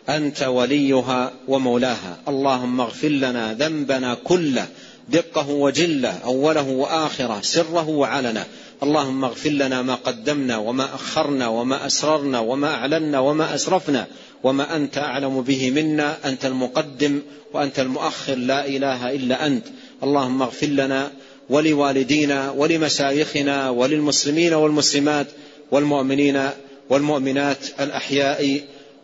[0.09, 2.17] أنت وليها ومولاها.
[2.27, 4.67] اللهم اغفر لنا ذنبنا كله
[5.09, 8.45] دقه وجله أوله وآخره سره وعلنه.
[8.83, 14.07] اللهم اغفر لنا ما قدمنا وما أخرنا وما أسررنا وما أعلنا وما أسرفنا
[14.43, 17.21] وما أنت أعلم به منا أنت المقدم
[17.53, 19.65] وأنت المؤخر لا إله إلا أنت.
[20.03, 21.11] اللهم اغفر لنا
[21.49, 25.27] ولوالدينا ولمشايخنا وللمسلمين والمسلمات
[25.71, 26.49] والمؤمنين
[26.89, 28.61] والمؤمنات الأحياء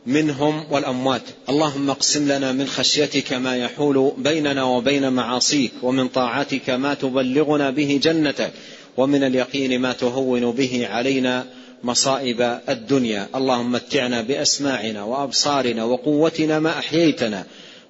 [0.07, 1.21] منهم والأموات.
[1.49, 7.99] اللهم اقسم لنا من خشيتك ما يحول بيننا وبين معاصيك ومن طاعتك ما تبلغنا به
[8.03, 8.51] جنتك
[8.97, 11.45] ومن اليقين ما تهون به علينا
[11.83, 13.27] مصائب الدنيا.
[13.35, 17.45] اللهم متعنا بأسماعنا وأبصارنا وقوتنا ما أحييتنا.